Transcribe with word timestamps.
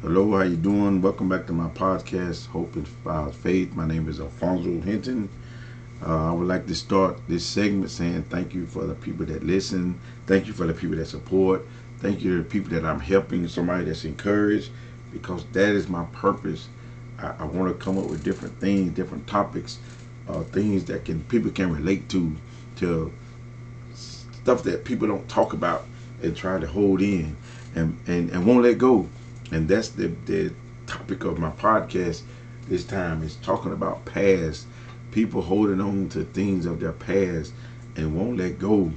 Hello, 0.00 0.30
how 0.30 0.44
you 0.44 0.54
doing? 0.54 1.02
Welcome 1.02 1.28
back 1.28 1.48
to 1.48 1.52
my 1.52 1.66
podcast, 1.70 2.46
Hope 2.46 2.76
Inspires 2.76 3.34
Faith. 3.34 3.74
My 3.74 3.84
name 3.84 4.08
is 4.08 4.20
Alfonso 4.20 4.80
Hinton. 4.80 5.28
Uh, 6.00 6.30
I 6.30 6.32
would 6.32 6.46
like 6.46 6.68
to 6.68 6.74
start 6.76 7.18
this 7.26 7.44
segment 7.44 7.90
saying 7.90 8.22
thank 8.30 8.54
you 8.54 8.64
for 8.64 8.86
the 8.86 8.94
people 8.94 9.26
that 9.26 9.42
listen. 9.42 9.98
Thank 10.28 10.46
you 10.46 10.52
for 10.52 10.68
the 10.68 10.72
people 10.72 10.98
that 10.98 11.06
support. 11.06 11.66
Thank 11.98 12.22
you 12.22 12.36
to 12.36 12.44
the 12.44 12.48
people 12.48 12.70
that 12.74 12.84
I'm 12.84 13.00
helping, 13.00 13.48
somebody 13.48 13.86
that's 13.86 14.04
encouraged, 14.04 14.70
because 15.12 15.44
that 15.46 15.70
is 15.70 15.88
my 15.88 16.04
purpose. 16.12 16.68
I, 17.18 17.34
I 17.40 17.44
want 17.46 17.76
to 17.76 17.84
come 17.84 17.98
up 17.98 18.06
with 18.06 18.22
different 18.22 18.56
things, 18.60 18.92
different 18.92 19.26
topics, 19.26 19.80
uh, 20.28 20.44
things 20.44 20.84
that 20.84 21.06
can 21.06 21.24
people 21.24 21.50
can 21.50 21.74
relate 21.74 22.08
to, 22.10 22.36
to 22.76 23.12
stuff 23.94 24.62
that 24.62 24.84
people 24.84 25.08
don't 25.08 25.28
talk 25.28 25.54
about 25.54 25.86
and 26.22 26.36
try 26.36 26.60
to 26.60 26.68
hold 26.68 27.02
in 27.02 27.36
and, 27.74 27.98
and, 28.06 28.30
and 28.30 28.46
won't 28.46 28.62
let 28.62 28.78
go. 28.78 29.08
And 29.50 29.68
that's 29.68 29.90
the, 29.90 30.08
the 30.26 30.52
topic 30.86 31.24
of 31.24 31.38
my 31.38 31.50
podcast 31.50 32.22
this 32.68 32.84
time 32.84 33.22
is 33.22 33.36
talking 33.36 33.72
about 33.72 34.04
past 34.04 34.66
people 35.10 35.42
holding 35.42 35.80
on 35.80 36.08
to 36.10 36.24
things 36.24 36.66
of 36.66 36.80
their 36.80 36.92
past 36.92 37.52
and 37.96 38.14
won't 38.14 38.36
let 38.36 38.58
go. 38.58 38.92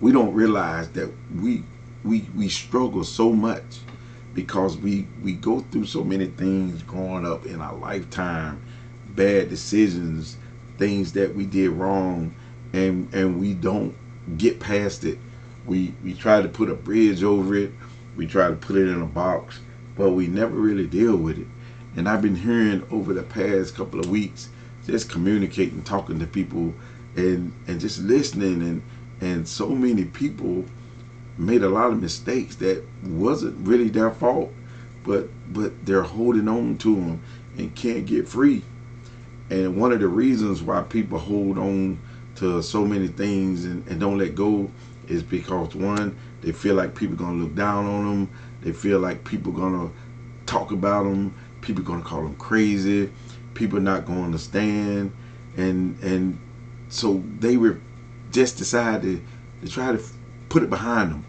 We 0.00 0.12
don't 0.12 0.32
realize 0.32 0.88
that 0.90 1.10
we 1.36 1.64
we 2.04 2.26
we 2.34 2.48
struggle 2.48 3.04
so 3.04 3.32
much 3.32 3.80
because 4.32 4.76
we 4.76 5.06
we 5.22 5.32
go 5.32 5.60
through 5.60 5.86
so 5.86 6.02
many 6.04 6.26
things 6.26 6.82
growing 6.82 7.26
up 7.26 7.46
in 7.46 7.60
our 7.60 7.74
lifetime, 7.74 8.62
bad 9.14 9.48
decisions, 9.50 10.36
things 10.78 11.12
that 11.12 11.34
we 11.34 11.44
did 11.44 11.70
wrong, 11.70 12.34
and 12.72 13.12
and 13.12 13.40
we 13.40 13.52
don't 13.54 13.94
get 14.38 14.60
past 14.60 15.04
it. 15.04 15.18
We 15.66 15.94
we 16.02 16.14
try 16.14 16.40
to 16.40 16.48
put 16.48 16.70
a 16.70 16.74
bridge 16.74 17.22
over 17.22 17.54
it. 17.56 17.72
We 18.16 18.26
try 18.26 18.48
to 18.48 18.56
put 18.56 18.76
it 18.76 18.88
in 18.88 19.00
a 19.00 19.06
box, 19.06 19.60
but 19.96 20.10
we 20.10 20.26
never 20.26 20.56
really 20.56 20.86
deal 20.86 21.16
with 21.16 21.38
it. 21.38 21.46
And 21.96 22.08
I've 22.08 22.22
been 22.22 22.36
hearing 22.36 22.84
over 22.90 23.12
the 23.14 23.22
past 23.22 23.74
couple 23.74 24.00
of 24.00 24.10
weeks, 24.10 24.48
just 24.86 25.10
communicating, 25.10 25.82
talking 25.82 26.18
to 26.18 26.26
people, 26.26 26.74
and 27.16 27.52
and 27.66 27.80
just 27.80 28.00
listening, 28.00 28.62
and 28.62 28.82
and 29.20 29.48
so 29.48 29.70
many 29.70 30.04
people 30.04 30.64
made 31.38 31.62
a 31.62 31.68
lot 31.68 31.90
of 31.90 32.00
mistakes 32.00 32.56
that 32.56 32.84
wasn't 33.04 33.66
really 33.66 33.88
their 33.88 34.10
fault, 34.10 34.52
but 35.04 35.28
but 35.52 35.84
they're 35.84 36.02
holding 36.02 36.48
on 36.48 36.78
to 36.78 36.94
them 36.94 37.20
and 37.58 37.74
can't 37.74 38.06
get 38.06 38.28
free. 38.28 38.62
And 39.50 39.76
one 39.76 39.92
of 39.92 40.00
the 40.00 40.08
reasons 40.08 40.62
why 40.62 40.82
people 40.82 41.18
hold 41.18 41.58
on 41.58 41.98
to 42.36 42.62
so 42.62 42.84
many 42.84 43.08
things 43.08 43.64
and, 43.64 43.86
and 43.88 44.00
don't 44.00 44.18
let 44.18 44.34
go 44.34 44.70
is 45.08 45.22
because 45.22 45.74
one, 45.74 46.16
they 46.42 46.52
feel 46.52 46.74
like 46.74 46.94
people 46.94 47.16
gonna 47.16 47.42
look 47.42 47.54
down 47.54 47.86
on 47.86 48.04
them. 48.04 48.30
They 48.62 48.72
feel 48.72 48.98
like 48.98 49.24
people 49.24 49.52
gonna 49.52 49.90
talk 50.46 50.72
about 50.72 51.04
them. 51.04 51.34
People 51.60 51.84
gonna 51.84 52.02
call 52.02 52.22
them 52.22 52.34
crazy. 52.36 53.10
People 53.54 53.80
not 53.80 54.06
gonna 54.06 54.22
understand, 54.22 55.12
and 55.56 55.98
and 56.02 56.38
so 56.88 57.22
they 57.38 57.56
were 57.56 57.78
just 58.32 58.56
decided 58.56 59.22
to 59.62 59.68
try 59.68 59.92
to 59.92 60.02
put 60.48 60.62
it 60.62 60.70
behind 60.70 61.10
them. 61.10 61.24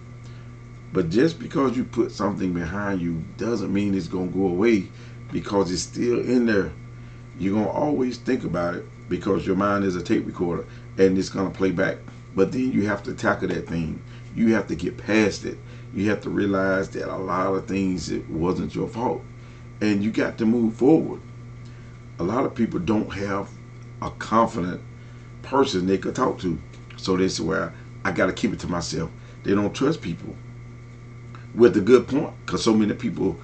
But 0.94 1.10
just 1.10 1.40
because 1.40 1.78
you 1.78 1.86
put 1.86 2.12
something 2.12 2.54
behind 2.54 3.02
you 3.02 3.24
doesn't 3.38 3.74
mean 3.74 3.96
it's 3.96 4.08
gonna 4.08 4.28
go 4.28 4.48
away 4.48 4.90
because 5.32 5.72
it's 5.72 5.82
still 5.82 6.20
in 6.20 6.46
there. 6.46 6.72
You're 7.40 7.56
gonna 7.56 7.70
always 7.70 8.18
think 8.18 8.44
about 8.44 8.76
it 8.76 8.86
because 9.10 9.46
your 9.48 9.56
mind 9.56 9.86
is 9.86 9.96
a 9.96 10.02
tape 10.02 10.26
recorder 10.26 10.66
and 10.98 11.18
it's 11.18 11.30
gonna 11.30 11.50
play 11.50 11.72
back. 11.72 11.98
But 12.36 12.52
then 12.52 12.72
you 12.72 12.88
have 12.88 13.04
to 13.04 13.14
tackle 13.14 13.50
that 13.50 13.68
thing. 13.68 14.02
You 14.36 14.54
have 14.54 14.68
to 14.68 14.76
get 14.76 14.98
past 14.98 15.46
it. 15.46 15.58
You 15.94 16.10
have 16.10 16.22
to 16.22 16.30
realize 16.30 16.90
that 16.92 17.14
a 17.14 17.18
lot 17.18 17.54
of 17.54 17.68
things 17.68 18.10
it 18.10 18.30
wasn't 18.30 18.74
your 18.74 18.88
fault. 18.88 19.22
And 19.82 20.04
you 20.04 20.12
got 20.12 20.38
to 20.38 20.46
move 20.46 20.76
forward. 20.76 21.22
A 22.20 22.24
lot 22.24 22.46
of 22.46 22.56
people 22.56 22.80
don't 22.80 23.12
have 23.14 23.50
a 24.02 24.12
confident 24.12 24.82
person 25.42 25.88
they 25.88 25.98
could 25.98 26.16
talk 26.16 26.40
to. 26.40 26.58
So 26.98 27.28
say, 27.28 27.44
well, 27.44 27.74
I 28.06 28.12
got 28.12 28.28
to 28.28 28.34
keep 28.34 28.54
it 28.54 28.60
to 28.60 28.68
myself. 28.68 29.10
They 29.44 29.54
don't 29.54 29.74
trust 29.74 30.02
people. 30.02 30.36
With 31.56 31.76
a 31.76 31.82
good 31.82 32.08
point, 32.08 32.34
because 32.46 32.64
so 32.64 32.74
many 32.74 32.94
people 32.94 33.38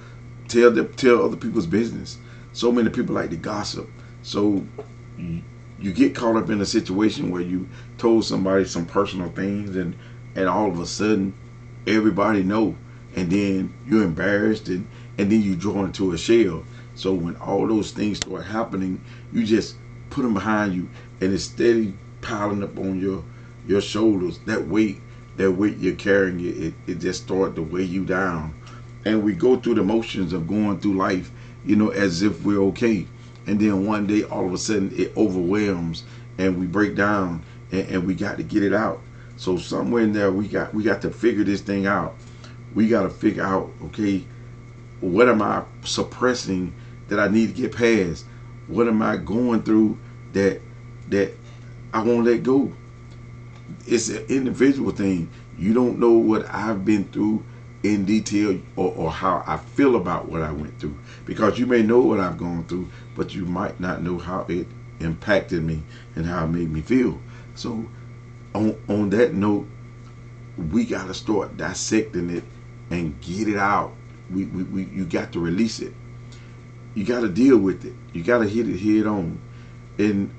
tell 0.46 0.70
them, 0.70 0.92
tell 0.94 1.24
other 1.24 1.36
people's 1.36 1.66
business. 1.66 2.18
So 2.52 2.72
many 2.72 2.88
people 2.88 3.14
like 3.14 3.30
to 3.30 3.36
gossip. 3.36 3.88
So 4.22 4.64
you 5.18 5.92
get 5.92 6.14
caught 6.14 6.36
up 6.36 6.50
in 6.50 6.60
a 6.60 6.66
situation 6.66 7.30
where 7.30 7.42
you 7.42 7.68
told 7.98 8.24
somebody 8.24 8.64
some 8.64 8.86
personal 8.86 9.30
things 9.30 9.76
and 9.76 9.94
and 10.34 10.48
all 10.48 10.68
of 10.68 10.80
a 10.80 10.86
sudden 10.86 11.34
everybody 11.86 12.42
know. 12.42 12.76
And 13.16 13.30
then 13.30 13.74
you're 13.86 14.04
embarrassed 14.04 14.68
and 14.68 14.86
and 15.18 15.32
then 15.32 15.42
you 15.42 15.56
draw 15.56 15.84
into 15.84 16.12
a 16.12 16.18
shell. 16.18 16.64
So 16.94 17.12
when 17.12 17.36
all 17.36 17.66
those 17.66 17.92
things 17.92 18.18
start 18.18 18.44
happening 18.44 19.00
you 19.32 19.44
just 19.44 19.76
put 20.10 20.22
them 20.22 20.34
behind 20.34 20.74
you 20.74 20.88
and 21.20 21.32
it's 21.32 21.44
steady 21.44 21.94
piling 22.20 22.62
up 22.62 22.78
on 22.78 23.00
your 23.00 23.24
your 23.66 23.80
shoulders. 23.80 24.38
That 24.46 24.68
weight 24.68 25.00
that 25.36 25.52
weight 25.52 25.78
you're 25.78 25.94
carrying 25.94 26.40
it, 26.40 26.56
it, 26.58 26.74
it 26.86 26.98
just 26.98 27.22
start 27.24 27.54
to 27.56 27.62
weigh 27.62 27.84
you 27.84 28.04
down. 28.04 28.54
And 29.04 29.22
we 29.22 29.32
go 29.34 29.56
through 29.56 29.74
the 29.74 29.84
motions 29.84 30.32
of 30.32 30.48
going 30.48 30.80
through 30.80 30.96
life 30.96 31.30
you 31.64 31.76
know 31.76 31.90
as 31.90 32.22
if 32.22 32.42
we're 32.44 32.62
okay. 32.64 33.06
And 33.46 33.58
then 33.58 33.86
one 33.86 34.06
day 34.06 34.24
all 34.24 34.46
of 34.46 34.52
a 34.52 34.58
sudden 34.58 34.92
it 34.96 35.16
overwhelms 35.16 36.04
and 36.38 36.58
we 36.58 36.66
break 36.66 36.94
down 36.94 37.42
and, 37.72 37.88
and 37.88 38.06
we 38.06 38.14
got 38.14 38.36
to 38.36 38.42
get 38.42 38.62
it 38.62 38.72
out 38.72 39.00
so 39.38 39.56
somewhere 39.56 40.02
in 40.02 40.12
there 40.12 40.30
we 40.30 40.46
got 40.46 40.74
we 40.74 40.82
got 40.82 41.00
to 41.00 41.10
figure 41.10 41.44
this 41.44 41.62
thing 41.62 41.86
out 41.86 42.14
we 42.74 42.88
got 42.88 43.04
to 43.04 43.10
figure 43.10 43.42
out 43.42 43.70
okay 43.82 44.22
what 45.00 45.28
am 45.28 45.40
i 45.40 45.62
suppressing 45.84 46.74
that 47.06 47.18
i 47.18 47.28
need 47.28 47.54
to 47.54 47.62
get 47.62 47.74
past 47.74 48.26
what 48.66 48.86
am 48.86 49.00
i 49.00 49.16
going 49.16 49.62
through 49.62 49.96
that 50.32 50.60
that 51.08 51.32
i 51.94 52.02
won't 52.02 52.26
let 52.26 52.42
go 52.42 52.70
it's 53.86 54.08
an 54.08 54.24
individual 54.28 54.90
thing 54.90 55.30
you 55.56 55.72
don't 55.72 55.98
know 55.98 56.12
what 56.12 56.44
i've 56.52 56.84
been 56.84 57.04
through 57.04 57.42
in 57.84 58.04
detail 58.04 58.60
or, 58.76 58.92
or 58.94 59.10
how 59.10 59.42
I 59.46 59.56
feel 59.56 59.96
about 59.96 60.28
what 60.28 60.42
I 60.42 60.50
went 60.50 60.78
through. 60.80 60.98
Because 61.24 61.58
you 61.58 61.66
may 61.66 61.82
know 61.82 62.00
what 62.00 62.18
I've 62.18 62.36
gone 62.38 62.64
through, 62.64 62.88
but 63.14 63.34
you 63.34 63.44
might 63.44 63.78
not 63.78 64.02
know 64.02 64.18
how 64.18 64.46
it 64.48 64.66
impacted 65.00 65.62
me 65.62 65.82
and 66.16 66.26
how 66.26 66.44
it 66.44 66.48
made 66.48 66.72
me 66.72 66.80
feel. 66.80 67.20
So 67.54 67.88
on 68.58 68.76
on 68.88 69.10
that 69.10 69.34
note, 69.34 69.66
we 70.70 70.84
gotta 70.84 71.14
start 71.14 71.56
dissecting 71.56 72.30
it 72.30 72.44
and 72.90 73.18
get 73.20 73.48
it 73.48 73.56
out. 73.56 73.92
We, 74.30 74.44
we, 74.46 74.62
we 74.64 74.84
you 74.84 75.04
got 75.04 75.32
to 75.32 75.40
release 75.40 75.80
it. 75.80 75.92
You 76.94 77.04
gotta 77.04 77.28
deal 77.28 77.58
with 77.58 77.84
it. 77.84 77.94
You 78.12 78.22
gotta 78.22 78.46
hit 78.46 78.68
it 78.68 78.78
head 78.78 79.06
on. 79.06 79.40
And 79.98 80.34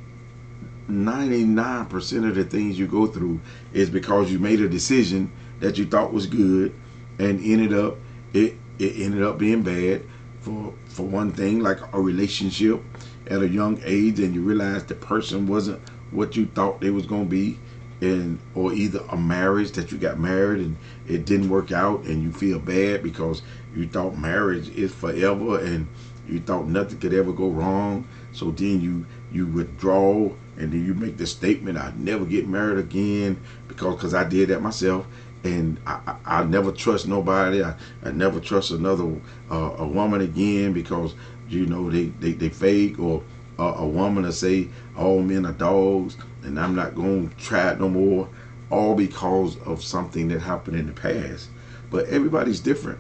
99% 0.90 2.28
of 2.28 2.36
the 2.36 2.44
things 2.44 2.80
you 2.80 2.88
go 2.88 3.06
through 3.06 3.40
is 3.74 3.90
because 3.90 4.32
you 4.32 4.40
made 4.40 4.60
a 4.60 4.68
decision 4.68 5.32
that 5.60 5.78
you 5.78 5.86
thought 5.86 6.12
was 6.12 6.26
good 6.26 6.74
and 7.20 7.40
ended 7.44 7.74
up 7.74 7.98
it 8.34 8.56
it 8.80 8.94
ended 8.98 9.22
up 9.22 9.38
being 9.38 9.62
bad 9.62 10.04
for 10.40 10.74
for 10.86 11.04
one 11.04 11.32
thing 11.32 11.60
like 11.60 11.78
a 11.94 12.00
relationship 12.00 12.82
at 13.28 13.42
a 13.42 13.48
young 13.48 13.80
age 13.84 14.20
and 14.20 14.34
you 14.34 14.42
realize 14.42 14.84
the 14.86 14.96
person 14.96 15.46
wasn't 15.46 15.80
what 16.12 16.36
you 16.36 16.46
thought 16.48 16.82
they 16.82 16.90
was 16.90 17.06
going 17.06 17.26
to 17.26 17.30
be 17.30 17.60
and 18.02 18.40
or 18.56 18.74
either 18.74 19.04
a 19.10 19.18
marriage 19.18 19.72
that 19.72 19.92
you 19.92 19.98
got 19.98 20.20
married 20.20 20.62
and 20.62 20.78
it 21.08 21.26
didn't 21.26 21.50
work 21.50 21.72
out 21.72 22.02
and 22.04 22.24
you 22.24 22.32
feel 22.32 22.60
bad 22.60 23.04
because 23.04 23.42
you 23.76 23.88
thought 23.88 24.18
marriage 24.18 24.70
is 24.70 24.94
forever 24.94 25.60
and 25.60 25.88
you 26.28 26.40
thought 26.40 26.68
nothing 26.68 26.98
could 27.00 27.14
ever 27.14 27.32
go 27.32 27.50
wrong 27.50 28.08
so 28.32 28.52
then 28.52 28.80
you 28.80 29.06
you 29.32 29.46
withdraw 29.48 30.30
and 30.58 30.72
then 30.72 30.86
you 30.86 30.94
make 30.94 31.18
the 31.18 31.28
statement 31.28 31.78
i 31.78 31.92
never 31.98 32.26
get 32.26 32.48
married 32.48 32.78
again 32.78 33.40
because 33.68 33.96
because 33.96 34.14
i 34.14 34.24
did 34.24 34.50
that 34.50 34.62
myself 34.62 35.06
and 35.44 35.80
I, 35.88 36.00
I, 36.06 36.40
I, 36.40 36.44
never 36.44 36.72
trust 36.72 37.08
nobody. 37.08 37.64
I, 37.64 37.74
I 38.04 38.12
never 38.12 38.40
trust 38.40 38.72
another 38.72 39.10
uh, 39.50 39.76
a 39.78 39.88
woman 39.88 40.22
again 40.22 40.74
because 40.74 41.16
you 41.48 41.66
know 41.66 41.90
they 41.90 42.06
they, 42.20 42.34
they 42.34 42.50
fake 42.50 43.00
or 43.00 43.24
uh, 43.60 43.76
a 43.78 43.88
woman 43.88 44.24
to 44.24 44.32
say 44.32 44.70
all 44.98 45.22
men 45.22 45.46
are 45.46 45.52
dogs 45.54 46.18
and 46.44 46.60
I'm 46.60 46.76
not 46.76 46.96
going 46.96 47.30
to 47.30 47.36
try 47.36 47.72
it 47.72 47.80
no 47.80 47.90
more. 47.90 48.30
All 48.70 48.96
because 48.96 49.60
of 49.62 49.84
something 49.84 50.28
that 50.30 50.40
happened 50.40 50.78
in 50.78 50.88
the 50.88 50.94
past. 50.94 51.50
But 51.90 52.08
everybody's 52.08 52.60
different. 52.60 53.00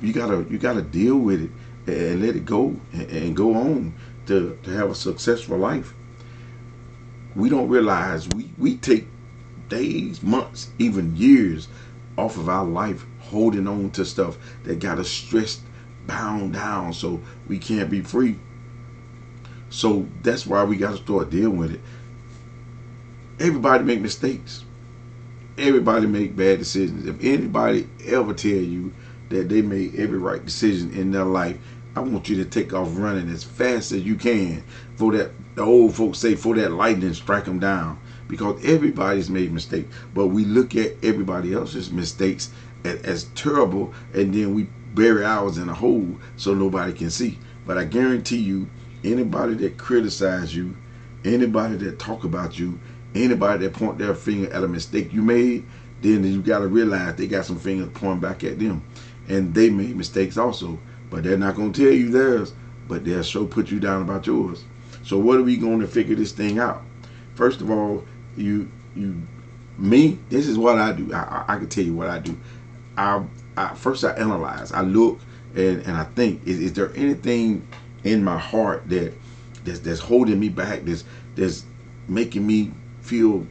You 0.00 0.12
gotta 0.12 0.46
you 0.50 0.58
gotta 0.58 0.82
deal 0.82 1.18
with 1.18 1.42
it 1.42 1.50
and 1.86 2.22
let 2.22 2.36
it 2.36 2.44
go 2.44 2.76
and, 2.92 3.10
and 3.10 3.36
go 3.36 3.54
on 3.54 3.94
to, 4.26 4.58
to 4.62 4.70
have 4.70 4.90
a 4.90 4.94
successful 4.94 5.58
life. 5.58 5.92
We 7.36 7.48
don't 7.48 7.68
realize 7.68 8.28
we, 8.28 8.50
we 8.56 8.76
take 8.76 9.06
days, 9.68 10.22
months, 10.22 10.70
even 10.78 11.16
years 11.16 11.68
off 12.16 12.36
of 12.36 12.48
our 12.48 12.64
life 12.64 13.04
holding 13.20 13.66
on 13.66 13.90
to 13.90 14.04
stuff 14.04 14.38
that 14.64 14.78
got 14.78 14.98
us 14.98 15.10
stressed, 15.10 15.60
bound 16.06 16.54
down, 16.54 16.92
so 16.92 17.20
we 17.48 17.58
can't 17.58 17.90
be 17.90 18.00
free. 18.00 18.38
So 19.74 20.06
that's 20.22 20.46
why 20.46 20.62
we 20.62 20.76
got 20.76 20.92
to 20.92 20.96
start 20.98 21.30
dealing 21.30 21.56
with 21.56 21.72
it. 21.72 21.80
Everybody 23.40 23.82
make 23.82 24.00
mistakes. 24.00 24.64
Everybody 25.58 26.06
make 26.06 26.36
bad 26.36 26.60
decisions. 26.60 27.08
If 27.08 27.16
anybody 27.20 27.88
ever 28.06 28.34
tell 28.34 28.52
you 28.52 28.92
that 29.30 29.48
they 29.48 29.62
made 29.62 29.96
every 29.96 30.18
right 30.18 30.44
decision 30.44 30.94
in 30.94 31.10
their 31.10 31.24
life, 31.24 31.58
I 31.96 32.00
want 32.00 32.28
you 32.28 32.36
to 32.36 32.44
take 32.44 32.72
off 32.72 32.96
running 32.96 33.28
as 33.28 33.42
fast 33.42 33.90
as 33.90 34.02
you 34.02 34.14
can 34.14 34.62
for 34.94 35.10
that 35.10 35.32
the 35.56 35.62
old 35.62 35.96
folks 35.96 36.18
say 36.18 36.36
for 36.36 36.54
that 36.54 36.70
lightning 36.70 37.12
strike 37.12 37.44
them 37.44 37.58
down 37.58 37.98
because 38.28 38.64
everybody's 38.64 39.30
made 39.30 39.52
mistakes 39.52 39.92
but 40.12 40.28
we 40.28 40.44
look 40.44 40.74
at 40.74 40.92
everybody 41.04 41.52
else's 41.52 41.92
mistakes 41.92 42.50
as, 42.84 43.00
as, 43.02 43.24
terrible 43.36 43.94
and 44.12 44.34
then 44.34 44.54
we 44.54 44.64
bury 44.94 45.24
ours 45.24 45.58
in 45.58 45.68
a 45.68 45.74
hole 45.74 46.08
so 46.36 46.52
nobody 46.52 46.92
can 46.92 47.10
see 47.10 47.38
but 47.64 47.78
i 47.78 47.84
guarantee 47.84 48.38
you 48.38 48.68
anybody 49.04 49.54
that 49.54 49.76
criticize 49.78 50.54
you 50.54 50.76
anybody 51.24 51.76
that 51.76 51.98
talk 51.98 52.24
about 52.24 52.58
you 52.58 52.78
anybody 53.14 53.66
that 53.66 53.72
point 53.74 53.98
their 53.98 54.14
finger 54.14 54.52
at 54.52 54.64
a 54.64 54.68
mistake 54.68 55.12
you 55.12 55.22
made 55.22 55.64
then 56.02 56.24
you 56.24 56.42
got 56.42 56.58
to 56.58 56.66
realize 56.66 57.14
they 57.16 57.26
got 57.26 57.44
some 57.44 57.58
fingers 57.58 57.88
pointing 57.94 58.20
back 58.20 58.44
at 58.44 58.58
them 58.58 58.82
and 59.28 59.54
they 59.54 59.70
made 59.70 59.96
mistakes 59.96 60.36
also 60.36 60.78
but 61.14 61.22
they're 61.22 61.38
not 61.38 61.54
going 61.54 61.72
to 61.72 61.84
tell 61.84 61.92
you 61.92 62.10
theirs, 62.10 62.52
but 62.88 63.04
they'll 63.04 63.22
show 63.22 63.46
put 63.46 63.70
you 63.70 63.78
down 63.78 64.02
about 64.02 64.26
yours. 64.26 64.64
So 65.04 65.16
what 65.16 65.38
are 65.38 65.44
we 65.44 65.56
going 65.56 65.78
to 65.78 65.86
figure 65.86 66.16
this 66.16 66.32
thing 66.32 66.58
out? 66.58 66.82
First 67.36 67.60
of 67.60 67.70
all, 67.70 68.04
you 68.36 68.68
you 68.96 69.22
me. 69.78 70.18
This 70.28 70.48
is 70.48 70.58
what 70.58 70.78
I 70.78 70.90
do. 70.90 71.12
I, 71.12 71.18
I, 71.18 71.44
I 71.54 71.56
can 71.58 71.68
tell 71.68 71.84
you 71.84 71.94
what 71.94 72.08
I 72.08 72.18
do. 72.18 72.36
I, 72.96 73.24
I 73.56 73.74
first 73.76 74.04
I 74.04 74.10
analyze. 74.14 74.72
I 74.72 74.80
look 74.80 75.20
and 75.54 75.82
and 75.82 75.96
I 75.96 76.02
think 76.02 76.44
is, 76.46 76.58
is 76.58 76.72
there 76.72 76.92
anything 76.96 77.64
in 78.04 78.22
my 78.22 78.38
heart 78.38 78.88
that 78.88 79.12
that's, 79.64 79.80
that's 79.80 80.00
holding 80.00 80.38
me 80.38 80.48
back? 80.48 80.84
That's 80.84 81.04
that's 81.34 81.64
making 82.08 82.46
me 82.46 82.72
feel 83.00 83.46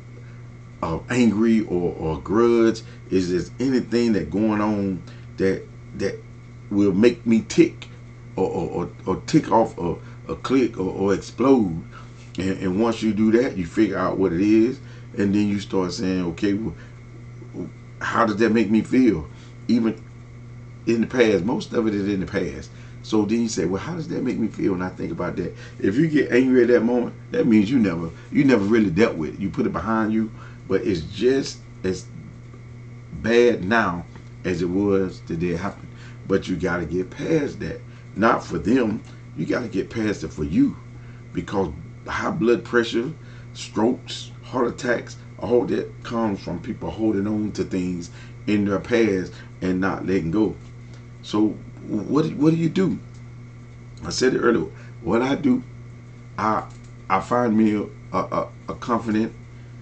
uh, 0.82 1.00
angry 1.10 1.62
or, 1.62 1.96
or 1.98 2.20
grudge? 2.22 2.82
Is 3.10 3.50
there 3.50 3.68
anything 3.68 4.14
that 4.14 4.30
going 4.30 4.62
on 4.62 5.04
that 5.38 5.64
that 5.96 6.16
will 6.70 6.94
make 6.94 7.26
me 7.26 7.42
tick 7.48 7.88
or, 8.36 8.50
or, 8.50 8.90
or 9.06 9.22
tick 9.28 9.52
off 9.52 9.78
a, 9.78 9.96
a 10.28 10.36
click 10.36 10.78
or, 10.78 10.92
or 10.92 11.14
explode. 11.14 11.84
And, 12.38 12.58
and, 12.60 12.82
once 12.82 13.04
you 13.04 13.14
do 13.14 13.32
that, 13.34 13.58
you 13.58 13.66
figure 13.66 13.98
out 13.98 14.18
what 14.18 14.34
it 14.34 14.42
is, 14.42 14.80
and 15.18 15.34
then 15.34 15.48
you 15.48 15.60
start 15.60 15.94
saying, 15.94 16.26
okay, 16.26 16.54
well, 16.54 16.76
how 18.02 18.26
does 18.26 18.38
that 18.38 18.52
make 18.52 18.72
me 18.72 18.82
feel? 18.82 19.28
Even 19.68 20.02
in 20.88 21.02
the 21.02 21.08
past, 21.08 21.46
most 21.46 21.74
of 21.74 21.88
it 21.88 21.94
is 21.94 22.08
in 22.08 22.20
the 22.20 22.26
past. 22.26 22.72
So 23.04 23.26
then 23.26 23.42
you 23.42 23.50
say, 23.50 23.66
well, 23.66 23.82
how 23.82 23.96
does 23.96 24.08
that 24.08 24.24
make 24.24 24.38
me 24.38 24.48
feel? 24.48 24.72
when 24.72 24.82
I 24.82 24.90
think 24.90 25.12
about 25.12 25.36
that. 25.36 25.54
If 25.80 25.98
you 25.98 26.08
get 26.08 26.32
angry 26.32 26.64
at 26.64 26.70
that 26.70 26.82
moment, 26.82 27.14
that 27.32 27.46
means 27.46 27.70
you 27.70 27.78
never, 27.78 28.10
you 28.32 28.46
never 28.46 28.64
really 28.64 28.90
dealt 28.90 29.16
with 29.16 29.36
it. 29.36 29.40
You 29.40 29.50
put 29.50 29.66
it 29.66 29.74
behind 29.74 30.14
you, 30.14 30.32
but 30.68 30.82
it's 30.82 31.02
just 31.02 31.60
as 31.84 32.06
bad 33.22 33.64
now 33.64 34.06
as 34.46 34.62
it 34.62 34.70
was 34.70 35.22
the 35.22 35.36
day 35.36 35.50
it 35.50 35.60
happened. 35.60 35.90
But 36.28 36.48
you 36.48 36.56
got 36.56 36.78
to 36.78 36.86
get 36.86 37.10
past 37.10 37.60
that. 37.60 37.82
Not 38.16 38.44
for 38.44 38.58
them. 38.58 39.04
You 39.36 39.46
got 39.46 39.62
to 39.62 39.68
get 39.68 39.90
past 39.90 40.24
it 40.24 40.30
for 40.30 40.46
you. 40.46 40.78
Because 41.34 41.70
high 42.08 42.32
blood 42.32 42.64
pressure, 42.64 43.12
strokes, 43.54 44.32
heart 44.44 44.68
attacks, 44.68 45.18
all 45.40 45.66
that 45.66 45.92
comes 46.04 46.42
from 46.42 46.62
people 46.62 46.90
holding 46.90 47.28
on 47.28 47.52
to 47.54 47.66
things 47.66 48.12
in 48.48 48.64
their 48.66 48.80
past 48.80 49.34
and 49.62 49.82
not 49.82 50.06
letting 50.06 50.32
go. 50.32 50.56
So 51.22 51.58
what 51.88 52.32
what 52.34 52.52
do 52.52 52.58
you 52.58 52.70
do? 52.70 53.00
I 54.04 54.10
said 54.10 54.34
it 54.34 54.40
earlier. 54.40 54.68
What 55.02 55.22
I 55.22 55.36
do, 55.36 55.64
I 56.38 56.66
I 57.10 57.20
find 57.20 57.58
me 57.58 57.88
a, 58.12 58.18
a, 58.18 58.48
a 58.70 58.76
confident, 58.76 59.34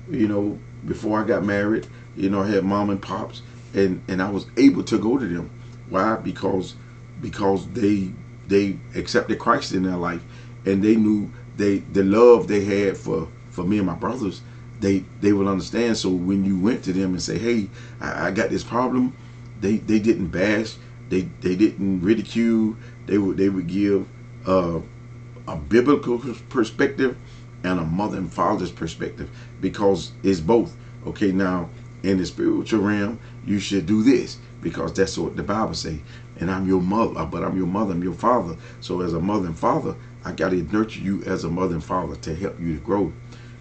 you 0.10 0.28
know, 0.28 0.60
before 0.86 1.22
I 1.22 1.28
got 1.28 1.44
married, 1.44 1.88
you 2.16 2.30
know, 2.30 2.42
I 2.42 2.48
had 2.48 2.64
mom 2.64 2.90
and 2.90 3.02
pops 3.02 3.42
and, 3.74 4.02
and 4.08 4.22
I 4.22 4.30
was 4.30 4.48
able 4.58 4.84
to 4.84 4.98
go 4.98 5.18
to 5.18 5.26
them. 5.26 5.50
Why? 5.90 6.16
Because 6.16 6.76
because 7.22 7.68
they 7.70 8.12
they 8.48 8.78
accepted 8.96 9.40
Christ 9.40 9.74
in 9.74 9.84
their 9.84 9.98
life 9.98 10.22
and 10.66 10.84
they 10.84 10.96
knew 10.96 11.32
they 11.58 11.80
the 11.80 12.04
love 12.04 12.48
they 12.48 12.64
had 12.64 12.98
for 12.98 13.28
for 13.50 13.64
me 13.64 13.78
and 13.78 13.88
my 13.88 13.96
brothers 13.96 14.42
they 14.80 15.06
they 15.22 15.32
would 15.32 15.48
understand 15.48 15.96
so 15.98 16.10
when 16.10 16.44
you 16.44 16.58
went 16.60 16.84
to 16.84 16.94
them 16.94 17.12
and 17.12 17.22
say 17.22 17.38
hey 17.38 17.70
I, 18.00 18.28
I 18.28 18.32
got 18.32 18.50
this 18.50 18.64
problem 18.64 19.16
they 19.60 19.78
they 19.78 20.00
didn't 20.00 20.28
bash 20.28 20.76
they 21.12 21.22
they 21.42 21.56
didn't 21.56 22.02
ridicule 22.02 22.76
they 23.06 23.20
would 23.20 23.38
they 23.38 23.50
would 23.50 23.68
give 23.68 24.08
uh, 24.48 24.80
a 25.48 25.56
biblical 25.56 26.18
perspective 26.50 27.16
and 27.64 27.80
a 27.80 27.84
mother 27.84 28.18
and 28.18 28.34
father's 28.34 28.72
perspective 28.72 29.30
because 29.62 30.14
it's 30.24 30.40
both 30.40 30.76
okay 31.06 31.32
now 31.32 31.70
in 32.04 32.18
the 32.18 32.26
spiritual 32.26 32.82
realm 32.82 33.20
you 33.46 33.60
should 33.60 33.86
do 33.86 34.02
this 34.02 34.40
because 34.62 34.94
that's 34.94 35.18
what 35.18 35.36
the 35.36 35.44
Bible 35.44 35.74
say. 35.74 36.00
And 36.40 36.50
I'm 36.50 36.68
your 36.68 36.82
mother, 36.82 37.20
uh, 37.20 37.26
but 37.26 37.44
I'm 37.44 37.58
your 37.58 37.68
mother, 37.68 37.94
I'm 37.94 38.04
your 38.04 38.14
father. 38.14 38.56
So 38.80 39.02
as 39.02 39.14
a 39.14 39.20
mother 39.20 39.48
and 39.48 39.58
father, 39.58 39.96
I 40.24 40.32
got 40.32 40.50
to 40.50 40.62
nurture 40.64 41.00
you 41.00 41.24
as 41.24 41.44
a 41.44 41.50
mother 41.50 41.76
and 41.76 41.84
father 41.84 42.16
to 42.16 42.36
help 42.36 42.60
you 42.60 42.76
to 42.76 42.82
grow. 42.82 43.12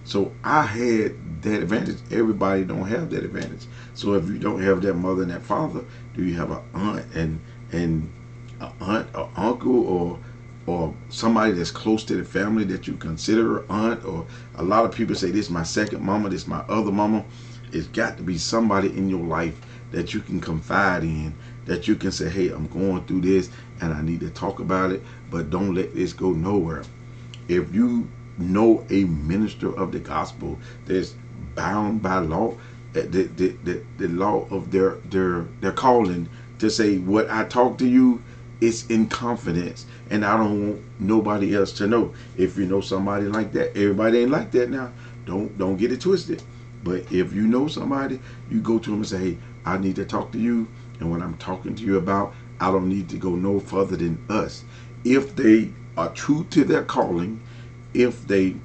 So 0.04 0.32
I 0.42 0.62
had 0.62 1.42
that 1.42 1.62
advantage. 1.62 1.98
Everybody 2.10 2.64
don't 2.64 2.86
have 2.86 3.10
that 3.10 3.24
advantage. 3.24 3.66
So 3.94 4.14
if 4.14 4.28
you 4.28 4.38
don't 4.38 4.62
have 4.62 4.82
that 4.82 4.94
mother 4.94 5.22
and 5.22 5.30
that 5.30 5.42
father, 5.42 5.84
do 6.14 6.24
you 6.24 6.34
have 6.34 6.50
an 6.50 6.62
aunt 6.74 7.06
and 7.14 7.40
and 7.72 8.10
an 8.60 8.72
aunt 8.80 9.08
or 9.14 9.30
uncle 9.36 9.86
or 9.86 10.18
or 10.66 10.94
somebody 11.08 11.52
that's 11.52 11.70
close 11.70 12.04
to 12.04 12.16
the 12.16 12.24
family 12.24 12.64
that 12.64 12.86
you 12.86 12.94
consider 12.94 13.70
aunt 13.70 14.04
or 14.04 14.26
a 14.56 14.62
lot 14.62 14.84
of 14.84 14.92
people 14.94 15.14
say 15.14 15.30
this 15.30 15.46
is 15.46 15.50
my 15.50 15.62
second 15.62 16.02
mama, 16.02 16.28
this 16.28 16.42
is 16.42 16.48
my 16.48 16.60
other 16.68 16.92
mama. 16.92 17.24
It's 17.72 17.86
got 17.88 18.16
to 18.16 18.22
be 18.22 18.38
somebody 18.38 18.88
in 18.88 19.08
your 19.08 19.24
life 19.24 19.60
that 19.92 20.14
you 20.14 20.20
can 20.20 20.40
confide 20.40 21.02
in, 21.02 21.34
that 21.66 21.88
you 21.88 21.96
can 21.96 22.12
say, 22.12 22.28
hey, 22.28 22.48
I'm 22.50 22.66
going 22.68 23.04
through 23.06 23.22
this 23.22 23.50
and 23.80 23.92
I 23.92 24.02
need 24.02 24.20
to 24.20 24.30
talk 24.30 24.60
about 24.60 24.92
it, 24.92 25.02
but 25.30 25.50
don't 25.50 25.74
let 25.74 25.94
this 25.94 26.12
go 26.12 26.32
nowhere. 26.32 26.84
If 27.48 27.74
you 27.74 28.08
know 28.40 28.84
a 28.90 29.04
minister 29.04 29.76
of 29.76 29.92
the 29.92 29.98
gospel 29.98 30.58
that's 30.86 31.14
bound 31.54 32.02
by 32.02 32.18
law, 32.18 32.54
eh, 32.94 33.02
the, 33.08 33.24
the, 33.24 33.48
the, 33.64 33.82
the 33.98 34.08
law 34.08 34.46
of 34.50 34.70
their, 34.70 34.96
their, 35.10 35.46
their 35.60 35.72
calling 35.72 36.28
to 36.58 36.70
say, 36.70 36.98
what 36.98 37.30
I 37.30 37.44
talk 37.44 37.78
to 37.78 37.86
you, 37.86 38.22
it's 38.60 38.86
in 38.86 39.08
confidence 39.08 39.86
and 40.10 40.24
I 40.24 40.36
don't 40.36 40.68
want 40.68 40.82
nobody 41.00 41.56
else 41.56 41.72
to 41.74 41.86
know. 41.86 42.12
If 42.36 42.58
you 42.58 42.66
know 42.66 42.80
somebody 42.80 43.26
like 43.26 43.52
that, 43.52 43.76
everybody 43.76 44.18
ain't 44.18 44.30
like 44.30 44.50
that 44.52 44.70
now. 44.70 44.92
Don't 45.24 45.56
don't 45.56 45.76
get 45.76 45.92
it 45.92 46.00
twisted. 46.00 46.42
But 46.82 47.10
if 47.12 47.32
you 47.32 47.46
know 47.46 47.68
somebody, 47.68 48.20
you 48.50 48.60
go 48.60 48.78
to 48.78 48.90
them 48.90 49.00
and 49.00 49.06
say, 49.08 49.18
hey, 49.18 49.38
I 49.64 49.78
need 49.78 49.96
to 49.96 50.04
talk 50.04 50.32
to 50.32 50.38
you. 50.38 50.66
And 50.98 51.10
what 51.10 51.22
I'm 51.22 51.36
talking 51.36 51.74
to 51.74 51.82
you 51.82 51.96
about, 51.98 52.34
I 52.58 52.70
don't 52.70 52.88
need 52.88 53.08
to 53.10 53.16
go 53.16 53.34
no 53.34 53.60
further 53.60 53.96
than 53.96 54.22
us. 54.28 54.64
If 55.04 55.36
they 55.36 55.70
are 55.96 56.10
true 56.10 56.46
to 56.50 56.64
their 56.64 56.82
calling, 56.84 57.40
if 57.94 58.26
they 58.26 58.56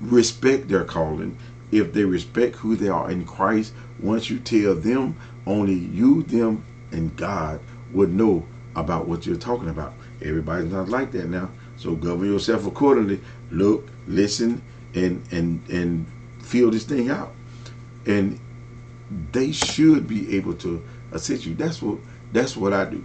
respect 0.00 0.68
their 0.68 0.84
calling, 0.84 1.36
if 1.72 1.92
they 1.92 2.04
respect 2.04 2.56
who 2.56 2.76
they 2.76 2.88
are 2.88 3.10
in 3.10 3.24
Christ, 3.24 3.74
once 4.00 4.30
you 4.30 4.38
tell 4.38 4.74
them, 4.74 5.16
only 5.46 5.74
you, 5.74 6.22
them, 6.22 6.64
and 6.92 7.14
God 7.16 7.60
would 7.92 8.12
know 8.12 8.46
about 8.76 9.08
what 9.08 9.26
you're 9.26 9.36
talking 9.36 9.68
about. 9.68 9.92
Everybody's 10.22 10.72
not 10.72 10.88
like 10.88 11.12
that 11.12 11.28
now. 11.28 11.50
So 11.76 11.94
govern 11.94 12.30
yourself 12.32 12.66
accordingly. 12.66 13.20
Look, 13.50 13.88
listen, 14.06 14.62
and 14.94 15.22
and 15.32 15.60
and 15.68 16.06
feel 16.42 16.70
this 16.70 16.84
thing 16.84 17.10
out. 17.10 17.32
And 18.06 18.38
they 19.32 19.52
should 19.52 20.06
be 20.06 20.36
able 20.36 20.54
to 20.54 20.82
assist 21.12 21.46
you. 21.46 21.54
That's 21.54 21.82
what 21.82 21.98
that's 22.32 22.56
what 22.56 22.72
I 22.72 22.84
do. 22.86 23.04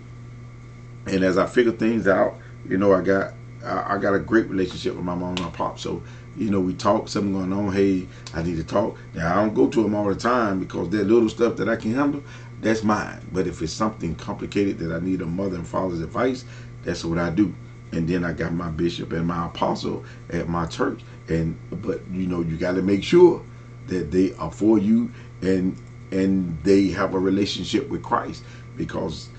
And 1.06 1.24
as 1.24 1.38
I 1.38 1.46
figure 1.46 1.72
things 1.72 2.08
out, 2.08 2.36
you 2.68 2.78
know, 2.78 2.94
I 2.94 3.02
got 3.02 3.34
I, 3.64 3.96
I 3.96 3.98
got 3.98 4.14
a 4.14 4.20
great 4.20 4.48
relationship 4.50 4.96
with 4.96 5.06
my 5.06 5.16
mom 5.16 5.36
and 5.36 5.42
my 5.42 5.50
pop. 5.50 5.80
So, 5.80 6.04
you 6.38 6.50
know, 6.50 6.60
we 6.60 6.74
talk, 6.74 7.08
something 7.08 7.34
going 7.34 7.54
on, 7.54 7.74
hey, 7.74 8.08
I 8.34 8.44
need 8.44 8.58
to 8.58 8.64
talk. 8.64 8.98
Now 9.14 9.32
I 9.32 9.44
don't 9.44 9.54
go 9.54 9.68
to 9.68 9.84
them 9.84 9.96
all 9.96 10.06
the 10.06 10.16
time 10.16 10.60
because 10.60 10.90
that 10.90 11.06
little 11.06 11.30
stuff 11.30 11.56
that 11.58 11.70
I 11.70 11.76
can 11.76 11.94
handle, 11.94 12.24
that's 12.62 12.84
mine. 12.84 13.22
But 13.32 13.48
if 13.48 13.62
it's 13.62 13.74
something 13.74 14.16
complicated 14.16 14.80
that 14.80 14.94
I 14.94 15.00
need 15.00 15.22
a 15.22 15.26
mother 15.26 15.56
and 15.56 15.68
father's 15.68 16.02
advice, 16.02 16.46
that's 16.84 17.04
what 17.04 17.18
I 17.18 17.30
do. 17.30 17.54
And 17.92 18.08
then 18.08 18.24
I 18.24 18.34
got 18.34 18.54
my 18.54 18.70
bishop 18.70 19.12
and 19.14 19.26
my 19.26 19.48
apostle 19.48 20.06
at 20.30 20.48
my 20.48 20.66
church. 20.66 21.02
And 21.28 21.58
but 21.82 22.02
you 22.12 22.28
know, 22.28 22.42
you 22.42 22.58
gotta 22.58 22.82
make 22.82 23.04
sure 23.04 23.44
that 23.88 24.12
they 24.12 24.34
are 24.36 24.52
for 24.52 24.78
you 24.78 25.12
and 25.42 25.76
and 26.12 26.58
they 26.64 26.88
have 26.88 27.14
a 27.14 27.20
relationship 27.20 27.90
with 27.90 28.04
Christ 28.04 28.44
because 28.78 29.30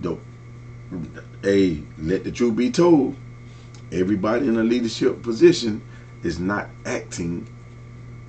the 0.00 0.16
hey 1.42 1.82
let 1.98 2.24
the 2.24 2.32
truth 2.32 2.56
be 2.56 2.70
told 2.70 3.16
everybody 3.92 4.48
in 4.48 4.56
a 4.58 4.64
leadership 4.64 5.22
position 5.22 5.82
is 6.22 6.38
not 6.38 6.68
acting 6.84 7.48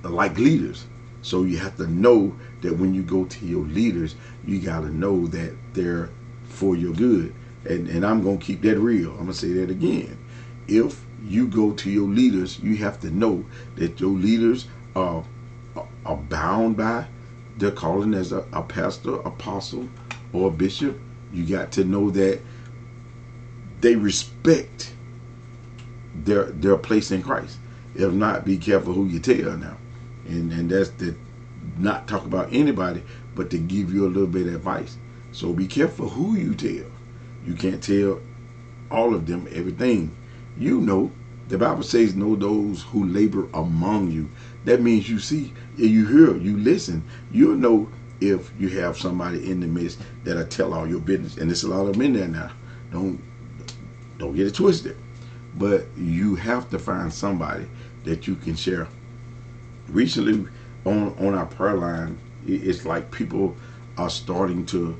like 0.02 0.38
leaders. 0.38 0.86
So 1.22 1.44
you 1.44 1.58
have 1.58 1.76
to 1.76 1.86
know 1.86 2.36
that 2.62 2.76
when 2.76 2.94
you 2.94 3.02
go 3.02 3.24
to 3.24 3.46
your 3.46 3.64
leaders 3.64 4.16
you 4.46 4.60
got 4.60 4.80
to 4.80 4.90
know 4.90 5.26
that 5.28 5.54
they're 5.74 6.10
for 6.44 6.76
your 6.76 6.92
good. 6.94 7.34
And 7.64 7.88
and 7.88 8.04
I'm 8.04 8.22
going 8.22 8.38
to 8.38 8.44
keep 8.44 8.62
that 8.62 8.78
real. 8.78 9.10
I'm 9.12 9.16
going 9.18 9.28
to 9.28 9.34
say 9.34 9.52
that 9.54 9.70
again. 9.70 10.18
If 10.68 11.04
you 11.24 11.46
go 11.46 11.72
to 11.72 11.90
your 11.90 12.08
leaders 12.08 12.58
you 12.60 12.76
have 12.78 13.00
to 13.00 13.10
know 13.10 13.44
that 13.76 14.00
your 14.00 14.10
leaders 14.10 14.66
are 14.96 15.24
are 16.04 16.16
bound 16.16 16.76
by 16.76 17.06
their 17.58 17.70
calling 17.70 18.14
as 18.14 18.32
a, 18.32 18.44
a 18.52 18.62
pastor, 18.62 19.16
apostle, 19.20 19.88
or 20.32 20.48
a 20.48 20.50
bishop, 20.50 20.98
You 21.32 21.44
got 21.46 21.72
to 21.72 21.84
know 21.84 22.10
that 22.10 22.40
they 23.80 23.96
respect 23.96 24.94
their 26.14 26.44
their 26.44 26.76
place 26.76 27.10
in 27.10 27.22
Christ. 27.22 27.58
If 27.94 28.12
not, 28.12 28.44
be 28.44 28.56
careful 28.56 28.92
who 28.92 29.06
you 29.06 29.18
tell 29.20 29.56
now. 29.56 29.76
And 30.26 30.52
and 30.52 30.70
that's 30.70 30.90
to 30.90 31.14
not 31.78 32.08
talk 32.08 32.24
about 32.24 32.52
anybody, 32.52 33.02
but 33.34 33.50
to 33.50 33.58
give 33.58 33.92
you 33.92 34.06
a 34.06 34.08
little 34.08 34.26
bit 34.26 34.46
of 34.46 34.54
advice. 34.54 34.96
So 35.32 35.52
be 35.52 35.66
careful 35.66 36.08
who 36.08 36.36
you 36.36 36.54
tell. 36.54 36.90
You 37.46 37.54
can't 37.54 37.82
tell 37.82 38.20
all 38.90 39.14
of 39.14 39.26
them 39.26 39.48
everything. 39.52 40.14
You 40.58 40.80
know, 40.80 41.10
the 41.48 41.58
Bible 41.58 41.82
says, 41.82 42.14
know 42.14 42.36
those 42.36 42.82
who 42.82 43.06
labor 43.06 43.48
among 43.54 44.10
you. 44.10 44.28
That 44.64 44.80
means 44.82 45.08
you 45.08 45.18
see, 45.18 45.52
you 45.76 46.06
hear, 46.06 46.36
you 46.36 46.56
listen. 46.58 47.04
You'll 47.30 47.56
know 47.56 47.88
if 48.20 48.52
you 48.58 48.68
have 48.80 48.96
somebody 48.96 49.50
in 49.50 49.60
the 49.60 49.66
midst 49.66 50.00
that'll 50.24 50.46
tell 50.46 50.74
all 50.74 50.86
your 50.88 51.00
business. 51.00 51.36
And 51.36 51.50
there's 51.50 51.64
a 51.64 51.68
lot 51.68 51.88
of 51.88 51.96
men 51.96 52.12
there 52.12 52.28
now. 52.28 52.52
Don't 52.92 53.20
don't 54.18 54.36
get 54.36 54.46
it 54.46 54.54
twisted. 54.54 54.96
But 55.56 55.86
you 55.96 56.36
have 56.36 56.70
to 56.70 56.78
find 56.78 57.12
somebody 57.12 57.66
that 58.04 58.26
you 58.28 58.36
can 58.36 58.56
share. 58.56 58.88
Recently 59.88 60.48
on 60.86 61.14
on 61.18 61.34
our 61.34 61.46
prayer 61.46 61.76
line, 61.76 62.18
it's 62.46 62.84
like 62.86 63.10
people 63.12 63.56
are 63.98 64.10
starting 64.10 64.66
to 64.66 64.96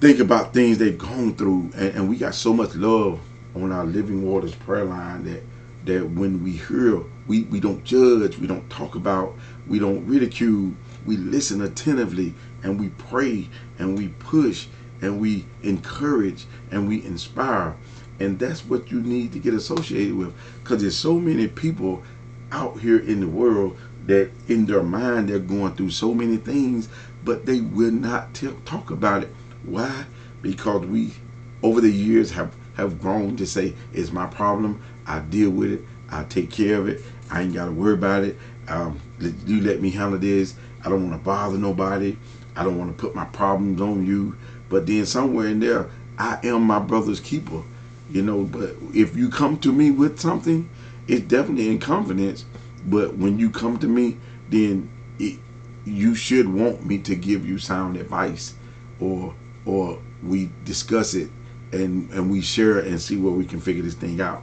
think 0.00 0.20
about 0.20 0.54
things 0.54 0.78
they've 0.78 0.98
gone 0.98 1.34
through 1.34 1.70
and, 1.76 1.96
and 1.96 2.10
we 2.10 2.16
got 2.16 2.34
so 2.36 2.54
much 2.54 2.74
love 2.76 3.20
on 3.56 3.72
our 3.72 3.84
living 3.86 4.22
waters 4.24 4.54
prayer 4.54 4.84
line 4.84 5.24
that 5.24 5.42
that 5.86 6.08
when 6.10 6.42
we 6.44 6.52
hear 6.52 7.02
we, 7.26 7.42
we 7.44 7.60
don't 7.60 7.84
judge 7.84 8.38
we 8.38 8.46
don't 8.46 8.68
talk 8.70 8.94
about 8.94 9.34
we 9.68 9.78
don't 9.80 10.06
ridicule 10.06 10.72
we 11.06 11.16
listen 11.18 11.62
attentively 11.62 12.34
and 12.62 12.80
we 12.80 12.90
pray 12.90 13.48
and 13.80 13.98
we 13.98 14.08
push 14.20 14.68
and 15.02 15.20
we 15.20 15.46
encourage 15.64 16.46
and 16.70 16.88
we 16.88 17.04
inspire 17.04 17.76
and 18.20 18.38
that's 18.38 18.64
what 18.64 18.90
you 18.90 19.00
need 19.00 19.32
to 19.32 19.38
get 19.38 19.54
associated 19.54 20.14
with 20.14 20.34
because 20.62 20.80
there's 20.80 20.96
so 20.96 21.18
many 21.18 21.48
people 21.48 22.02
out 22.52 22.78
here 22.78 22.98
in 22.98 23.20
the 23.20 23.28
world 23.28 23.76
that 24.06 24.30
in 24.48 24.66
their 24.66 24.82
mind 24.82 25.28
they're 25.28 25.38
going 25.38 25.74
through 25.74 25.90
so 25.90 26.14
many 26.14 26.36
things 26.36 26.88
but 27.24 27.46
they 27.46 27.60
will 27.60 27.90
not 27.90 28.34
talk 28.64 28.90
about 28.90 29.22
it. 29.22 29.34
Why? 29.64 30.04
Because 30.42 30.84
we 30.86 31.12
over 31.62 31.80
the 31.80 31.90
years 31.90 32.30
have 32.32 32.54
have 32.76 33.00
grown 33.00 33.36
to 33.36 33.46
say 33.46 33.74
it's 33.92 34.12
my 34.12 34.26
problem. 34.26 34.82
I 35.06 35.20
deal 35.20 35.50
with 35.50 35.72
it. 35.72 35.82
I 36.10 36.24
take 36.24 36.50
care 36.50 36.78
of 36.78 36.88
it. 36.88 37.02
I 37.30 37.42
ain't 37.42 37.54
got 37.54 37.66
to 37.66 37.72
worry 37.72 37.94
about 37.94 38.24
it. 38.24 38.36
Um, 38.68 39.00
you 39.46 39.60
let 39.60 39.80
me 39.80 39.90
handle 39.90 40.18
this. 40.18 40.54
I 40.84 40.90
don't 40.90 41.08
want 41.08 41.20
to 41.20 41.24
bother 41.24 41.56
nobody. 41.56 42.16
I 42.56 42.62
don't 42.62 42.78
want 42.78 42.96
to 42.96 43.00
put 43.00 43.14
my 43.14 43.24
problems 43.26 43.80
on 43.80 44.06
you. 44.06 44.36
But 44.68 44.86
then 44.86 45.06
somewhere 45.06 45.48
in 45.48 45.60
there 45.60 45.90
i 46.16 46.38
am 46.44 46.62
my 46.62 46.78
brother's 46.78 47.18
keeper 47.18 47.62
you 48.14 48.22
know 48.22 48.44
but 48.44 48.74
if 48.94 49.14
you 49.16 49.28
come 49.28 49.58
to 49.58 49.70
me 49.72 49.90
with 49.90 50.18
something 50.18 50.70
it's 51.06 51.26
definitely 51.26 51.68
in 51.68 51.78
confidence. 51.78 52.44
But 52.86 53.16
when 53.16 53.38
you 53.38 53.50
come 53.50 53.78
to 53.78 53.88
me 53.88 54.18
then 54.48 54.90
it, 55.18 55.38
you 55.84 56.14
should 56.14 56.48
want 56.48 56.84
me 56.86 56.98
to 56.98 57.14
give 57.14 57.46
you 57.46 57.58
sound 57.58 57.96
advice 57.96 58.54
or 59.00 59.34
or 59.66 60.00
we 60.22 60.50
discuss 60.64 61.14
it 61.14 61.30
and 61.72 62.10
and 62.10 62.30
we 62.30 62.40
share 62.40 62.78
and 62.78 63.00
see 63.00 63.16
where 63.16 63.32
we 63.32 63.44
can 63.44 63.60
figure 63.60 63.82
this 63.82 63.94
thing 63.94 64.20
out. 64.20 64.42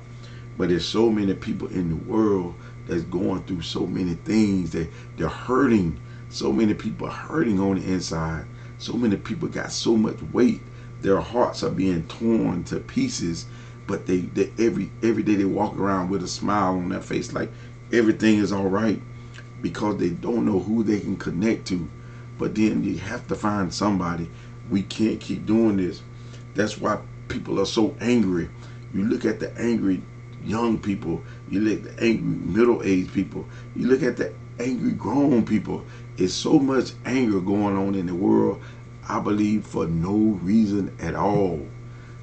But 0.58 0.70
there's 0.70 0.88
so 0.88 1.10
many 1.10 1.34
people 1.34 1.68
in 1.70 1.90
the 1.90 1.96
world 2.12 2.56
that's 2.88 3.04
going 3.04 3.44
through 3.44 3.62
so 3.62 3.88
many 3.88 4.16
things 4.16 4.72
that 4.72 4.90
they're 5.18 5.28
hurting. 5.30 6.00
So 6.30 6.52
many 6.52 6.74
people 6.74 7.10
hurting 7.10 7.60
on 7.60 7.80
the 7.80 7.92
inside. 7.92 8.46
So 8.78 8.94
many 8.94 9.18
people 9.18 9.48
got 9.48 9.72
so 9.72 9.96
much 9.96 10.22
weight. 10.34 10.62
Their 11.02 11.20
hearts 11.20 11.64
are 11.64 11.70
being 11.70 12.04
torn 12.08 12.64
to 12.66 12.80
pieces 12.80 13.46
but 13.92 14.06
they, 14.06 14.20
they 14.20 14.50
every 14.58 14.90
every 15.04 15.22
day 15.22 15.36
they 15.36 15.44
walk 15.44 15.76
around 15.78 16.10
with 16.10 16.24
a 16.24 16.28
smile 16.28 16.76
on 16.76 16.88
their 16.88 17.02
face 17.02 17.34
like 17.34 17.52
everything 17.92 18.38
is 18.38 18.54
all 18.54 18.70
right 18.70 19.02
because 19.62 19.98
they 19.98 20.10
don't 20.10 20.46
know 20.46 20.60
who 20.60 20.82
they 20.82 21.02
can 21.02 21.18
connect 21.18 21.68
to. 21.68 21.90
But 22.40 22.56
then 22.56 22.86
you 22.86 22.98
have 23.00 23.28
to 23.28 23.36
find 23.36 23.72
somebody. 23.74 24.30
We 24.70 24.84
can't 24.84 25.20
keep 25.20 25.46
doing 25.46 25.76
this. 25.76 26.02
That's 26.56 26.78
why 26.78 27.00
people 27.28 27.60
are 27.60 27.66
so 27.66 27.94
angry. 28.00 28.50
You 28.94 29.04
look 29.04 29.26
at 29.26 29.42
the 29.42 29.52
angry 29.60 30.02
young 30.42 30.80
people. 30.80 31.22
You 31.50 31.60
look 31.60 31.86
at 31.86 31.98
the 31.98 32.04
angry 32.04 32.38
middle-aged 32.48 33.14
people. 33.14 33.46
You 33.76 33.88
look 33.88 34.04
at 34.04 34.16
the 34.16 34.34
angry 34.58 34.94
grown 34.94 35.46
people. 35.46 35.86
It's 36.18 36.34
so 36.34 36.58
much 36.60 36.94
anger 37.06 37.42
going 37.42 37.76
on 37.78 37.96
in 37.96 38.06
the 38.08 38.16
world 38.16 38.62
i 39.10 39.20
believe 39.20 39.66
for 39.66 39.88
no 39.88 40.16
reason 40.44 40.96
at 41.02 41.16
all 41.16 41.60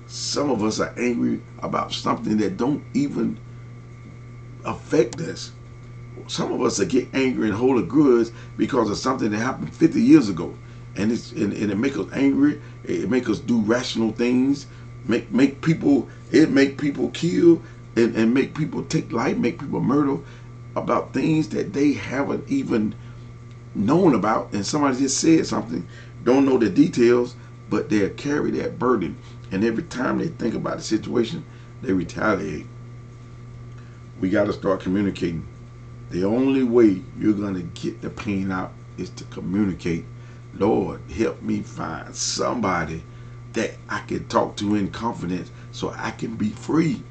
some 0.08 0.50
of 0.50 0.64
us 0.64 0.80
are 0.80 0.92
angry 0.98 1.40
about 1.60 1.92
something 1.92 2.38
that 2.38 2.56
don't 2.56 2.82
even 2.94 3.38
affect 4.64 5.20
us. 5.20 5.52
Some 6.26 6.52
of 6.52 6.62
us 6.62 6.80
are 6.80 6.86
get 6.86 7.08
angry 7.14 7.48
and 7.48 7.56
hold 7.56 7.78
a 7.78 7.82
grudge 7.82 8.28
because 8.56 8.90
of 8.90 8.96
something 8.98 9.30
that 9.30 9.38
happened 9.38 9.72
50 9.74 10.02
years 10.02 10.28
ago. 10.28 10.54
And 10.96 11.12
it's 11.12 11.32
and, 11.32 11.52
and 11.52 11.70
it 11.70 11.76
make 11.76 11.96
us 11.96 12.06
angry. 12.12 12.60
It 12.84 13.08
make 13.10 13.28
us 13.28 13.38
do 13.38 13.60
rational 13.60 14.12
things. 14.12 14.66
Make 15.06 15.30
make 15.30 15.60
people 15.60 16.08
it 16.32 16.50
make 16.50 16.78
people 16.78 17.10
kill 17.10 17.62
and, 17.94 18.16
and 18.16 18.32
make 18.32 18.54
people 18.54 18.82
take 18.84 19.12
life, 19.12 19.36
make 19.36 19.60
people 19.60 19.80
murder 19.80 20.18
about 20.74 21.12
things 21.12 21.48
that 21.50 21.72
they 21.72 21.92
haven't 21.92 22.48
even 22.48 22.94
known 23.74 24.14
about 24.14 24.52
and 24.52 24.66
somebody 24.66 24.98
just 24.98 25.18
said 25.18 25.46
something, 25.46 25.86
don't 26.24 26.44
know 26.46 26.58
the 26.58 26.70
details, 26.70 27.36
but 27.70 27.88
they'll 27.88 28.10
carry 28.10 28.50
that 28.52 28.78
burden. 28.78 29.16
And 29.50 29.64
every 29.64 29.84
time 29.84 30.18
they 30.18 30.28
think 30.28 30.54
about 30.54 30.76
the 30.78 30.82
situation, 30.82 31.44
they 31.82 31.92
retaliate. 31.92 32.66
We 34.20 34.30
got 34.30 34.44
to 34.44 34.52
start 34.52 34.80
communicating. 34.80 35.46
The 36.10 36.24
only 36.24 36.62
way 36.62 37.02
you're 37.18 37.34
going 37.34 37.54
to 37.54 37.80
get 37.80 38.00
the 38.02 38.10
pain 38.10 38.50
out 38.50 38.72
is 38.96 39.10
to 39.10 39.24
communicate. 39.24 40.04
Lord, 40.54 41.00
help 41.10 41.40
me 41.42 41.60
find 41.60 42.14
somebody 42.14 43.02
that 43.52 43.72
I 43.88 44.00
can 44.00 44.26
talk 44.28 44.56
to 44.56 44.74
in 44.74 44.90
confidence 44.90 45.50
so 45.72 45.94
I 45.96 46.10
can 46.10 46.36
be 46.36 46.50
free. 46.50 47.02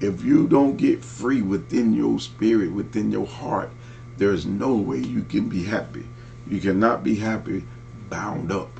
If 0.00 0.22
you 0.22 0.46
don't 0.46 0.76
get 0.76 1.04
free 1.04 1.42
within 1.42 1.92
your 1.92 2.20
spirit, 2.20 2.72
within 2.72 3.10
your 3.10 3.26
heart, 3.26 3.70
there's 4.16 4.46
no 4.46 4.74
way 4.74 4.98
you 4.98 5.22
can 5.22 5.48
be 5.48 5.64
happy. 5.64 6.06
You 6.48 6.60
cannot 6.60 7.04
be 7.04 7.16
happy 7.16 7.64
bound 8.08 8.50
up 8.50 8.70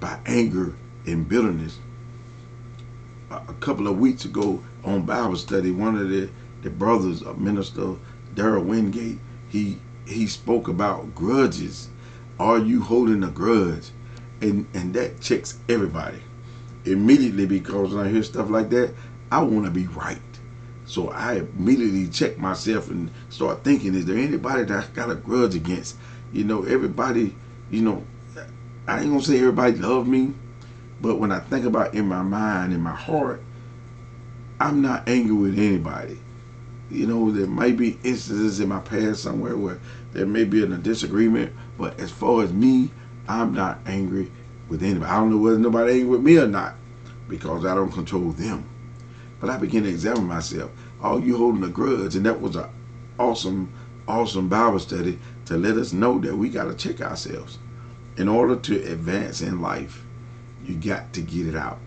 by 0.00 0.18
anger 0.26 0.74
and 1.06 1.28
bitterness. 1.28 1.78
A 3.30 3.54
couple 3.60 3.88
of 3.88 3.98
weeks 3.98 4.24
ago 4.24 4.62
on 4.84 5.02
Bible 5.02 5.36
study, 5.36 5.70
one 5.70 5.96
of 5.96 6.08
the, 6.10 6.28
the 6.62 6.70
brothers 6.70 7.22
of 7.22 7.38
Minister 7.40 7.94
Daryl 8.34 8.64
Wingate, 8.64 9.18
he 9.48 9.78
he 10.06 10.26
spoke 10.26 10.68
about 10.68 11.14
grudges. 11.14 11.88
Are 12.38 12.58
you 12.58 12.82
holding 12.82 13.22
a 13.24 13.30
grudge? 13.30 13.90
And 14.40 14.66
and 14.74 14.92
that 14.94 15.20
checks 15.20 15.58
everybody 15.68 16.20
immediately 16.84 17.46
because 17.46 17.94
when 17.94 18.06
I 18.06 18.10
hear 18.10 18.22
stuff 18.22 18.50
like 18.50 18.70
that, 18.70 18.94
I 19.30 19.42
want 19.42 19.64
to 19.64 19.70
be 19.70 19.86
right. 19.88 20.20
So 20.84 21.10
I 21.10 21.36
immediately 21.36 22.08
check 22.08 22.38
myself 22.38 22.90
and 22.90 23.10
start 23.30 23.64
thinking, 23.64 23.94
is 23.94 24.04
there 24.04 24.18
anybody 24.18 24.64
that 24.64 24.84
I 24.84 24.86
got 24.88 25.10
a 25.10 25.14
grudge 25.14 25.54
against? 25.54 25.96
You 26.32 26.44
know, 26.44 26.64
everybody, 26.64 27.34
you 27.70 27.82
know, 27.82 28.04
I 28.86 29.00
ain't 29.00 29.10
gonna 29.10 29.22
say 29.22 29.38
everybody 29.38 29.76
love 29.76 30.06
me, 30.06 30.34
but 31.02 31.18
when 31.18 31.32
I 31.32 31.40
think 31.40 31.66
about 31.66 31.94
in 31.94 32.06
my 32.06 32.22
mind, 32.22 32.72
in 32.72 32.80
my 32.80 32.94
heart, 32.94 33.42
I'm 34.60 34.80
not 34.80 35.08
angry 35.08 35.34
with 35.34 35.58
anybody. 35.58 36.18
You 36.90 37.08
know, 37.08 37.32
there 37.32 37.48
might 37.48 37.76
be 37.76 37.98
instances 38.04 38.60
in 38.60 38.68
my 38.68 38.78
past 38.78 39.22
somewhere 39.22 39.56
where 39.56 39.80
there 40.12 40.26
may 40.26 40.44
be 40.44 40.62
a 40.62 40.66
disagreement, 40.68 41.52
but 41.76 41.98
as 41.98 42.12
far 42.12 42.44
as 42.44 42.52
me, 42.52 42.90
I'm 43.26 43.52
not 43.52 43.80
angry 43.84 44.30
with 44.68 44.84
anybody. 44.84 45.10
I 45.10 45.16
don't 45.16 45.30
know 45.30 45.38
whether 45.38 45.58
nobody 45.58 45.92
angry 45.92 46.08
with 46.08 46.22
me 46.22 46.38
or 46.38 46.46
not 46.46 46.74
because 47.28 47.64
I 47.64 47.74
don't 47.74 47.90
control 47.90 48.30
them. 48.30 48.68
But 49.40 49.50
I 49.50 49.56
begin 49.56 49.82
to 49.82 49.88
examine 49.88 50.26
myself. 50.26 50.70
Are 51.00 51.18
you 51.18 51.36
holding 51.36 51.64
a 51.64 51.68
grudge? 51.68 52.14
And 52.14 52.24
that 52.26 52.40
was 52.40 52.54
an 52.54 52.68
awesome, 53.18 53.72
awesome 54.06 54.48
Bible 54.48 54.78
study 54.78 55.18
to 55.46 55.56
let 55.56 55.76
us 55.76 55.92
know 55.92 56.20
that 56.20 56.36
we 56.36 56.48
got 56.48 56.64
to 56.64 56.74
check 56.74 57.00
ourselves. 57.00 57.58
In 58.16 58.28
order 58.28 58.54
to 58.54 58.92
advance 58.92 59.40
in 59.40 59.60
life, 59.60 60.04
you 60.64 60.74
got 60.74 61.12
to 61.14 61.20
get 61.20 61.46
it 61.46 61.56
out 61.56 61.78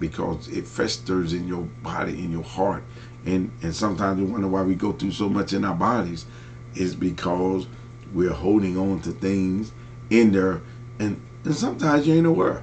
because 0.00 0.48
it 0.48 0.66
festers 0.66 1.32
in 1.32 1.48
your 1.48 1.62
body, 1.82 2.12
in 2.12 2.30
your 2.30 2.42
heart. 2.42 2.84
And, 3.26 3.50
and 3.62 3.74
sometimes 3.74 4.20
we 4.20 4.26
wonder 4.26 4.48
why 4.48 4.62
we 4.62 4.74
go 4.74 4.92
through 4.92 5.12
so 5.12 5.28
much 5.28 5.52
in 5.52 5.64
our 5.64 5.74
bodies 5.74 6.26
is 6.74 6.94
because 6.94 7.66
we're 8.12 8.32
holding 8.32 8.78
on 8.78 9.00
to 9.02 9.10
things 9.12 9.72
in 10.10 10.32
there. 10.32 10.60
And, 10.98 11.20
and 11.44 11.54
sometimes 11.54 12.06
you 12.06 12.14
ain't 12.14 12.26
aware. 12.26 12.62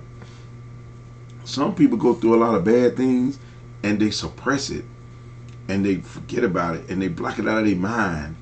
Some 1.43 1.75
people 1.75 1.98
go 1.98 2.13
through 2.13 2.36
a 2.36 2.41
lot 2.43 2.55
of 2.55 2.63
bad 2.63 2.98
things 2.98 3.38
and 3.84 4.00
they 4.00 4.10
suppress 4.10 4.69
it 4.69 4.86
and 5.67 5.86
they 5.86 5.98
forget 5.98 6.43
about 6.43 6.75
it 6.75 6.89
and 6.89 7.01
they 7.01 7.07
block 7.07 7.38
it 7.39 7.48
out 7.48 7.60
of 7.60 7.65
their 7.65 7.75
mind. 7.75 8.36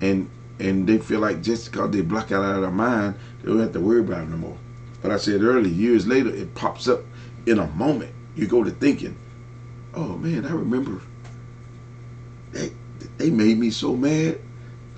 And 0.00 0.28
and 0.58 0.86
they 0.86 0.98
feel 0.98 1.20
like 1.20 1.42
just 1.42 1.70
because 1.70 1.90
they 1.90 2.02
block 2.02 2.30
it 2.30 2.34
out 2.34 2.56
of 2.56 2.60
their 2.60 2.70
mind, 2.70 3.14
they 3.40 3.48
don't 3.48 3.60
have 3.60 3.72
to 3.72 3.80
worry 3.80 4.00
about 4.00 4.24
it 4.24 4.28
no 4.28 4.36
more. 4.36 4.58
But 5.02 5.12
I 5.12 5.16
said 5.16 5.42
earlier, 5.42 5.72
years 5.72 6.06
later, 6.06 6.30
it 6.30 6.54
pops 6.54 6.88
up 6.88 7.00
in 7.46 7.58
a 7.58 7.66
moment. 7.68 8.12
You 8.36 8.46
go 8.46 8.62
to 8.62 8.70
thinking, 8.70 9.16
oh 9.94 10.16
man, 10.16 10.46
I 10.46 10.52
remember 10.52 11.00
they, 12.52 12.72
they 13.16 13.30
made 13.30 13.58
me 13.58 13.70
so 13.70 13.96
mad, 13.96 14.40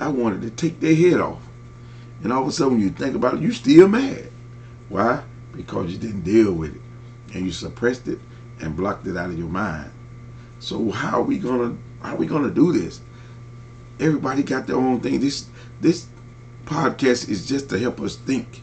I 0.00 0.08
wanted 0.08 0.42
to 0.42 0.50
take 0.50 0.80
their 0.80 0.94
head 0.94 1.20
off. 1.20 1.42
And 2.22 2.32
all 2.32 2.42
of 2.42 2.48
a 2.48 2.52
sudden, 2.52 2.74
when 2.74 2.82
you 2.82 2.90
think 2.90 3.14
about 3.14 3.34
it, 3.34 3.40
you're 3.40 3.52
still 3.52 3.88
mad. 3.88 4.30
Why? 4.88 5.22
Because 5.52 5.90
you 5.90 5.98
didn't 5.98 6.22
deal 6.22 6.52
with 6.52 6.74
it. 6.74 6.80
And 7.34 7.44
you 7.44 7.52
suppressed 7.52 8.08
it 8.08 8.18
and 8.60 8.76
blocked 8.76 9.06
it 9.06 9.16
out 9.16 9.30
of 9.30 9.38
your 9.38 9.48
mind. 9.48 9.90
So 10.60 10.90
how 10.90 11.20
are 11.20 11.24
we 11.24 11.38
gonna 11.38 11.76
how 12.02 12.14
are 12.14 12.16
we 12.16 12.26
gonna 12.26 12.50
do 12.50 12.72
this? 12.72 13.00
Everybody 13.98 14.42
got 14.42 14.66
their 14.66 14.76
own 14.76 15.00
thing. 15.00 15.20
This 15.20 15.46
this 15.80 16.06
podcast 16.64 17.28
is 17.28 17.46
just 17.46 17.68
to 17.70 17.78
help 17.78 18.00
us 18.00 18.16
think. 18.16 18.61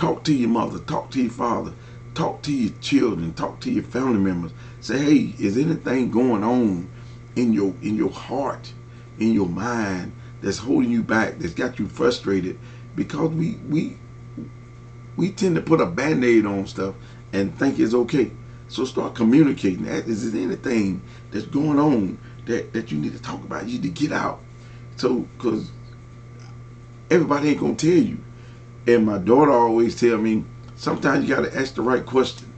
Talk 0.00 0.24
to 0.24 0.34
your 0.34 0.48
mother, 0.48 0.78
talk 0.78 1.10
to 1.10 1.20
your 1.20 1.30
father, 1.30 1.74
talk 2.14 2.40
to 2.44 2.54
your 2.54 2.72
children, 2.80 3.34
talk 3.34 3.60
to 3.60 3.70
your 3.70 3.84
family 3.84 4.18
members. 4.18 4.52
Say, 4.80 4.98
hey, 4.98 5.34
is 5.38 5.58
anything 5.58 6.10
going 6.10 6.42
on 6.42 6.90
in 7.36 7.52
your 7.52 7.74
in 7.82 7.96
your 7.96 8.10
heart, 8.10 8.72
in 9.18 9.34
your 9.34 9.50
mind 9.50 10.14
that's 10.40 10.56
holding 10.56 10.90
you 10.90 11.02
back, 11.02 11.38
that's 11.38 11.52
got 11.52 11.78
you 11.78 11.86
frustrated? 11.86 12.58
Because 12.96 13.28
we 13.32 13.56
we 13.68 13.98
we 15.18 15.32
tend 15.32 15.56
to 15.56 15.60
put 15.60 15.82
a 15.82 15.86
band-aid 15.86 16.46
on 16.46 16.66
stuff 16.66 16.94
and 17.34 17.54
think 17.58 17.78
it's 17.78 17.92
okay. 17.92 18.32
So 18.68 18.86
start 18.86 19.14
communicating. 19.14 19.84
Is 19.84 20.34
anything 20.34 21.02
that's 21.30 21.44
going 21.44 21.78
on 21.78 22.18
that, 22.46 22.72
that 22.72 22.90
you 22.90 22.96
need 22.96 23.12
to 23.12 23.20
talk 23.20 23.44
about. 23.44 23.66
You 23.66 23.74
need 23.78 23.82
to 23.94 24.02
get 24.02 24.12
out. 24.12 24.40
So, 24.96 25.28
because 25.36 25.72
everybody 27.10 27.50
ain't 27.50 27.60
gonna 27.60 27.74
tell 27.74 27.90
you. 27.90 28.24
And 28.86 29.06
my 29.06 29.18
daughter 29.18 29.52
always 29.52 29.98
tell 29.98 30.18
me, 30.18 30.44
sometimes 30.76 31.28
you 31.28 31.34
gotta 31.34 31.56
ask 31.56 31.74
the 31.74 31.82
right 31.82 32.04
question. 32.04 32.52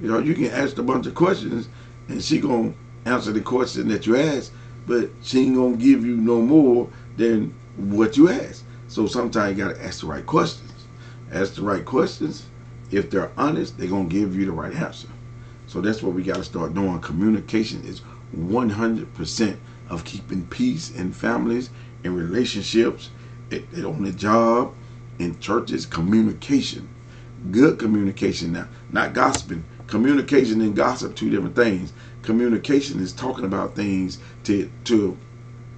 You 0.00 0.08
know, 0.08 0.18
you 0.18 0.34
can 0.34 0.46
ask 0.46 0.78
a 0.78 0.82
bunch 0.82 1.06
of 1.06 1.14
questions 1.14 1.68
and 2.08 2.22
she 2.22 2.40
gonna 2.40 2.72
answer 3.04 3.32
the 3.32 3.40
question 3.40 3.88
that 3.88 4.06
you 4.06 4.16
ask, 4.16 4.52
but 4.86 5.10
she 5.22 5.40
ain't 5.40 5.56
gonna 5.56 5.76
give 5.76 6.04
you 6.04 6.16
no 6.16 6.40
more 6.40 6.88
than 7.16 7.54
what 7.76 8.16
you 8.16 8.28
ask. 8.28 8.64
So 8.88 9.06
sometimes 9.06 9.56
you 9.56 9.64
gotta 9.64 9.84
ask 9.84 10.00
the 10.00 10.06
right 10.06 10.24
questions. 10.24 10.72
Ask 11.32 11.54
the 11.54 11.62
right 11.62 11.84
questions. 11.84 12.46
If 12.90 13.10
they're 13.10 13.30
honest, 13.36 13.76
they're 13.76 13.88
gonna 13.88 14.08
give 14.08 14.34
you 14.34 14.46
the 14.46 14.52
right 14.52 14.74
answer. 14.74 15.08
So 15.66 15.82
that's 15.82 16.02
what 16.02 16.14
we 16.14 16.22
gotta 16.22 16.44
start 16.44 16.74
doing. 16.74 16.98
Communication 17.00 17.84
is 17.84 18.00
100% 18.34 19.58
of 19.90 20.04
keeping 20.04 20.46
peace 20.46 20.90
in 20.90 21.12
families, 21.12 21.70
in 22.04 22.14
relationships, 22.14 23.10
It 23.50 23.84
on 23.84 24.04
the 24.04 24.12
job, 24.12 24.74
in 25.18 25.38
churches, 25.40 25.86
communication. 25.86 26.88
Good 27.50 27.78
communication 27.78 28.52
now, 28.52 28.68
not 28.90 29.14
gossiping. 29.14 29.64
Communication 29.86 30.60
and 30.60 30.76
gossip, 30.76 31.14
two 31.14 31.30
different 31.30 31.56
things. 31.56 31.92
Communication 32.22 33.00
is 33.00 33.12
talking 33.12 33.44
about 33.44 33.74
things 33.74 34.18
to 34.44 34.70
to 34.84 35.16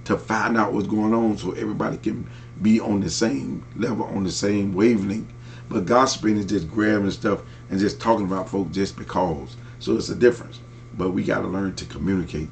to 0.05 0.17
find 0.17 0.57
out 0.57 0.73
what's 0.73 0.87
going 0.87 1.13
on 1.13 1.37
so 1.37 1.51
everybody 1.51 1.97
can 1.97 2.27
be 2.61 2.79
on 2.79 3.01
the 3.01 3.09
same 3.09 3.63
level, 3.75 4.05
on 4.05 4.23
the 4.23 4.31
same 4.31 4.73
wavelength. 4.73 5.31
But 5.69 5.85
gossiping 5.85 6.37
is 6.37 6.45
just 6.45 6.69
grabbing 6.69 7.11
stuff 7.11 7.41
and 7.69 7.79
just 7.79 8.01
talking 8.01 8.25
about 8.25 8.49
folks 8.49 8.75
just 8.75 8.97
because. 8.97 9.55
So 9.79 9.95
it's 9.95 10.09
a 10.09 10.15
difference. 10.15 10.59
But 10.97 11.11
we 11.11 11.23
got 11.23 11.41
to 11.41 11.47
learn 11.47 11.75
to 11.75 11.85
communicate. 11.85 12.49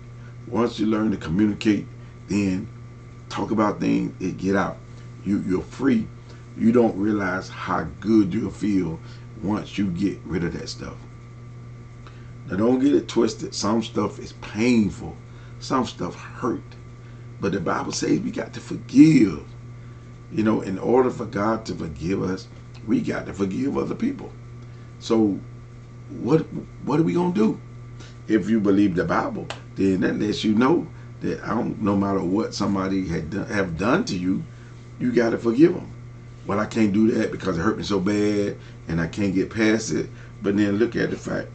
Once 0.47 0.79
you 0.79 0.85
learn 0.85 1.11
to 1.11 1.17
communicate, 1.17 1.85
then 2.27 2.67
talk 3.27 3.51
about 3.51 3.79
things, 3.79 4.13
it 4.21 4.37
get 4.37 4.55
out. 4.55 4.77
You 5.25 5.43
you're 5.45 5.61
free. 5.61 6.07
You 6.57 6.71
don't 6.71 6.97
realize 6.97 7.49
how 7.49 7.87
good 7.99 8.33
you'll 8.33 8.51
feel 8.51 8.99
once 9.41 9.77
you 9.77 9.87
get 9.87 10.19
rid 10.25 10.43
of 10.43 10.53
that 10.53 10.69
stuff. 10.69 10.97
Now 12.47 12.57
don't 12.57 12.79
get 12.79 12.93
it 12.93 13.07
twisted. 13.07 13.53
Some 13.53 13.83
stuff 13.83 14.19
is 14.19 14.33
painful. 14.33 15.15
Some 15.59 15.85
stuff 15.85 16.15
hurt. 16.15 16.63
But 17.39 17.53
the 17.53 17.59
Bible 17.59 17.91
says 17.91 18.19
we 18.19 18.31
got 18.31 18.53
to 18.53 18.59
forgive. 18.59 19.43
You 20.31 20.43
know, 20.43 20.61
in 20.61 20.77
order 20.77 21.09
for 21.09 21.25
God 21.25 21.65
to 21.67 21.75
forgive 21.75 22.21
us, 22.21 22.47
we 22.87 23.01
got 23.01 23.25
to 23.27 23.33
forgive 23.33 23.77
other 23.77 23.95
people. 23.95 24.31
So 24.99 25.39
what 26.09 26.41
what 26.83 26.99
are 26.99 27.03
we 27.03 27.13
gonna 27.13 27.33
do? 27.33 27.59
If 28.27 28.49
you 28.49 28.59
believe 28.59 28.95
the 28.95 29.05
Bible, 29.05 29.47
then 29.75 30.01
that 30.01 30.19
lets 30.19 30.43
you 30.43 30.53
know 30.53 30.87
that 31.21 31.43
I 31.43 31.49
don't, 31.49 31.81
no 31.81 31.95
matter 31.95 32.21
what 32.21 32.53
somebody 32.53 33.07
had 33.07 33.29
done, 33.29 33.47
have 33.47 33.77
done 33.77 34.05
to 34.05 34.17
you, 34.17 34.43
you 34.99 35.11
got 35.11 35.31
to 35.31 35.37
forgive 35.37 35.73
them. 35.73 35.91
Well, 36.49 36.59
I 36.59 36.65
can't 36.65 36.91
do 36.91 37.11
that 37.11 37.31
because 37.31 37.59
it 37.59 37.61
hurt 37.61 37.77
me 37.77 37.83
so 37.83 37.99
bad 37.99 38.57
and 38.87 38.99
I 38.99 39.05
can't 39.05 39.35
get 39.35 39.51
past 39.51 39.91
it. 39.91 40.09
But 40.41 40.57
then 40.57 40.77
look 40.77 40.95
at 40.95 41.11
the 41.11 41.15
fact. 41.15 41.47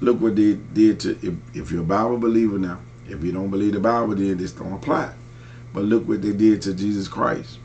Look 0.00 0.20
what 0.20 0.36
they 0.36 0.54
did 0.54 1.00
to, 1.00 1.18
if, 1.26 1.34
if 1.56 1.72
you're 1.72 1.80
a 1.80 1.84
Bible 1.84 2.16
believer 2.16 2.56
now, 2.56 2.78
if 3.08 3.24
you 3.24 3.32
don't 3.32 3.50
believe 3.50 3.72
the 3.72 3.80
Bible, 3.80 4.14
then 4.14 4.36
this 4.36 4.52
don't 4.52 4.74
apply. 4.74 5.12
But 5.74 5.86
look 5.86 6.06
what 6.06 6.22
they 6.22 6.32
did 6.32 6.62
to 6.62 6.74
Jesus 6.74 7.08
Christ. 7.08 7.58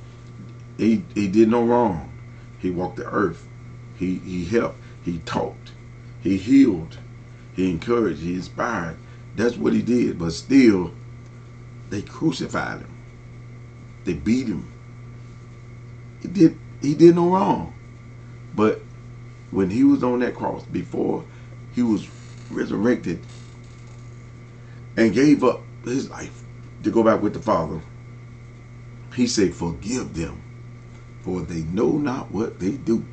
He, 0.79 1.03
he 1.13 1.27
did 1.27 1.47
no 1.47 1.63
wrong. 1.63 2.11
He 2.57 2.71
walked 2.71 2.97
the 2.97 3.05
earth. 3.05 3.47
He, 3.95 4.15
he 4.15 4.43
helped. 4.43 4.79
He 5.05 5.19
taught. 5.19 5.53
He 6.23 6.37
healed. 6.37 6.97
He 7.55 7.69
encouraged. 7.69 8.21
He 8.23 8.33
inspired. 8.33 8.97
That's 9.35 9.57
what 9.57 9.73
he 9.73 9.83
did. 9.83 10.17
But 10.17 10.31
still, 10.31 10.91
they 11.91 12.01
crucified 12.01 12.79
him. 12.79 12.97
They 14.05 14.13
beat 14.13 14.47
him. 14.47 14.71
He 16.21 16.27
did 16.27 16.57
he 16.81 16.95
did 16.95 17.15
no 17.15 17.29
wrong. 17.33 17.73
But 18.55 18.81
when 19.51 19.69
he 19.69 19.83
was 19.83 20.03
on 20.03 20.19
that 20.19 20.35
cross, 20.35 20.63
before 20.65 21.23
he 21.73 21.83
was 21.83 22.07
resurrected 22.49 23.19
and 24.97 25.13
gave 25.13 25.43
up 25.43 25.61
his 25.85 26.09
life 26.09 26.43
to 26.83 26.91
go 26.91 27.03
back 27.03 27.21
with 27.21 27.33
the 27.33 27.39
Father, 27.39 27.81
he 29.15 29.27
said, 29.27 29.53
Forgive 29.53 30.13
them, 30.13 30.41
for 31.21 31.41
they 31.41 31.61
know 31.61 31.97
not 31.97 32.31
what 32.31 32.59
they 32.59 32.71
do. 32.71 33.05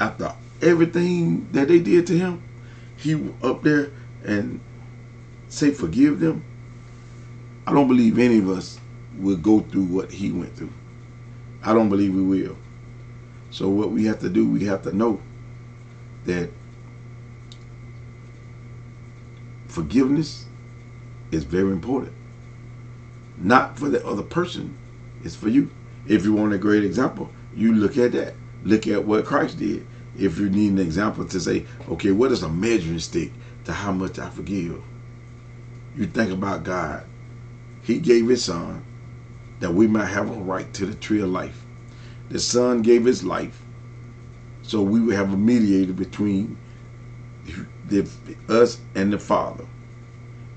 After 0.00 0.32
everything 0.62 1.48
that 1.52 1.68
they 1.68 1.78
did 1.78 2.06
to 2.08 2.18
him, 2.18 2.42
he 2.96 3.14
up 3.42 3.62
there 3.62 3.90
and 4.24 4.60
say 5.48 5.70
forgive 5.70 6.20
them. 6.20 6.44
I 7.66 7.72
don't 7.72 7.88
believe 7.88 8.18
any 8.18 8.38
of 8.38 8.48
us 8.48 8.80
will 9.18 9.36
go 9.36 9.60
through 9.60 9.84
what 9.84 10.10
he 10.10 10.30
went 10.30 10.56
through. 10.56 10.72
I 11.62 11.74
don't 11.74 11.88
believe 11.88 12.14
we 12.14 12.22
will. 12.22 12.56
So 13.50 13.68
what 13.68 13.90
we 13.90 14.04
have 14.04 14.20
to 14.20 14.28
do, 14.28 14.48
we 14.48 14.64
have 14.66 14.82
to 14.82 14.94
know 14.94 15.20
that 16.24 16.50
forgiveness 19.66 20.46
is 21.30 21.44
very 21.44 21.72
important. 21.72 22.12
Not 23.36 23.78
for 23.78 23.88
the 23.88 24.04
other 24.06 24.22
person, 24.22 24.76
it's 25.24 25.36
for 25.36 25.48
you. 25.48 25.70
If 26.06 26.24
you 26.24 26.32
want 26.32 26.52
a 26.52 26.58
great 26.58 26.84
example, 26.84 27.30
you 27.54 27.74
look 27.74 27.96
at 27.96 28.12
that. 28.12 28.34
Look 28.64 28.86
at 28.86 29.04
what 29.04 29.24
Christ 29.24 29.58
did. 29.58 29.86
If 30.18 30.38
you 30.38 30.50
need 30.50 30.72
an 30.72 30.78
example 30.78 31.24
to 31.24 31.40
say, 31.40 31.64
okay, 31.88 32.10
what 32.10 32.32
is 32.32 32.42
a 32.42 32.48
measuring 32.48 32.98
stick 32.98 33.32
to 33.64 33.72
how 33.72 33.92
much 33.92 34.18
I 34.18 34.30
forgive? 34.30 34.82
You 35.96 36.06
think 36.06 36.32
about 36.32 36.64
God. 36.64 37.04
He 37.82 37.98
gave 37.98 38.28
his 38.28 38.44
son 38.44 38.84
that 39.60 39.72
we 39.72 39.86
might 39.86 40.06
have 40.06 40.30
a 40.30 40.40
right 40.40 40.72
to 40.74 40.86
the 40.86 40.94
tree 40.94 41.20
of 41.20 41.30
life. 41.30 41.64
The 42.28 42.38
son 42.38 42.82
gave 42.82 43.04
his 43.04 43.24
life 43.24 43.62
so 44.68 44.82
we 44.82 45.00
would 45.00 45.14
have 45.14 45.32
a 45.32 45.36
mediator 45.36 45.94
between 45.94 46.58
the, 47.88 48.06
us 48.50 48.78
and 48.94 49.10
the 49.10 49.18
Father. 49.18 49.64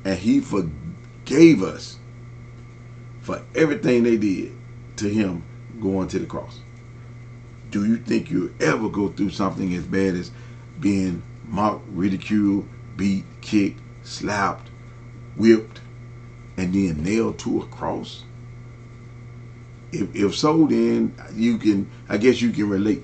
And 0.03 0.19
he 0.19 0.41
forgave 0.41 1.63
us 1.63 1.97
for 3.21 3.41
everything 3.55 4.03
they 4.03 4.17
did 4.17 4.51
to 4.97 5.07
him 5.07 5.43
going 5.79 6.09
to 6.09 6.19
the 6.19 6.25
cross. 6.25 6.59
Do 7.69 7.85
you 7.85 7.95
think 7.95 8.29
you'll 8.29 8.49
ever 8.59 8.89
go 8.89 9.07
through 9.07 9.29
something 9.29 9.73
as 9.75 9.85
bad 9.85 10.15
as 10.15 10.31
being 10.81 11.23
mocked, 11.47 11.87
ridiculed, 11.87 12.67
beat, 12.97 13.23
kicked, 13.39 13.79
slapped, 14.03 14.69
whipped, 15.37 15.79
and 16.57 16.73
then 16.73 17.01
nailed 17.01 17.39
to 17.39 17.61
a 17.61 17.65
cross? 17.67 18.25
If, 19.91 20.15
if 20.15 20.35
so, 20.35 20.65
then 20.67 21.15
you 21.33 21.57
can, 21.57 21.89
I 22.09 22.17
guess 22.17 22.41
you 22.41 22.51
can 22.51 22.69
relate. 22.69 23.03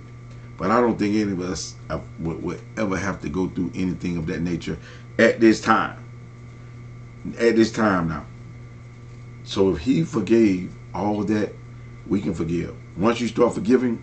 But 0.58 0.72
I 0.72 0.82
don't 0.82 0.98
think 0.98 1.16
any 1.16 1.32
of 1.32 1.42
us 1.42 1.76
uh, 1.90 2.00
would, 2.20 2.42
would 2.42 2.62
ever 2.78 2.98
have 2.98 3.22
to 3.22 3.30
go 3.30 3.48
through 3.48 3.72
anything 3.76 4.18
of 4.18 4.26
that 4.28 4.42
nature 4.42 4.78
at 5.20 5.40
this 5.40 5.62
time. 5.62 6.04
At 7.38 7.56
this 7.56 7.72
time 7.72 8.08
now. 8.10 8.26
So 9.44 9.74
if 9.74 9.80
he 9.80 10.04
forgave 10.04 10.74
all 10.94 11.24
that, 11.24 11.54
we 12.08 12.22
can 12.22 12.34
forgive. 12.34 12.76
Once 12.98 13.22
you 13.22 13.28
start 13.28 13.54
forgiving, 13.54 14.02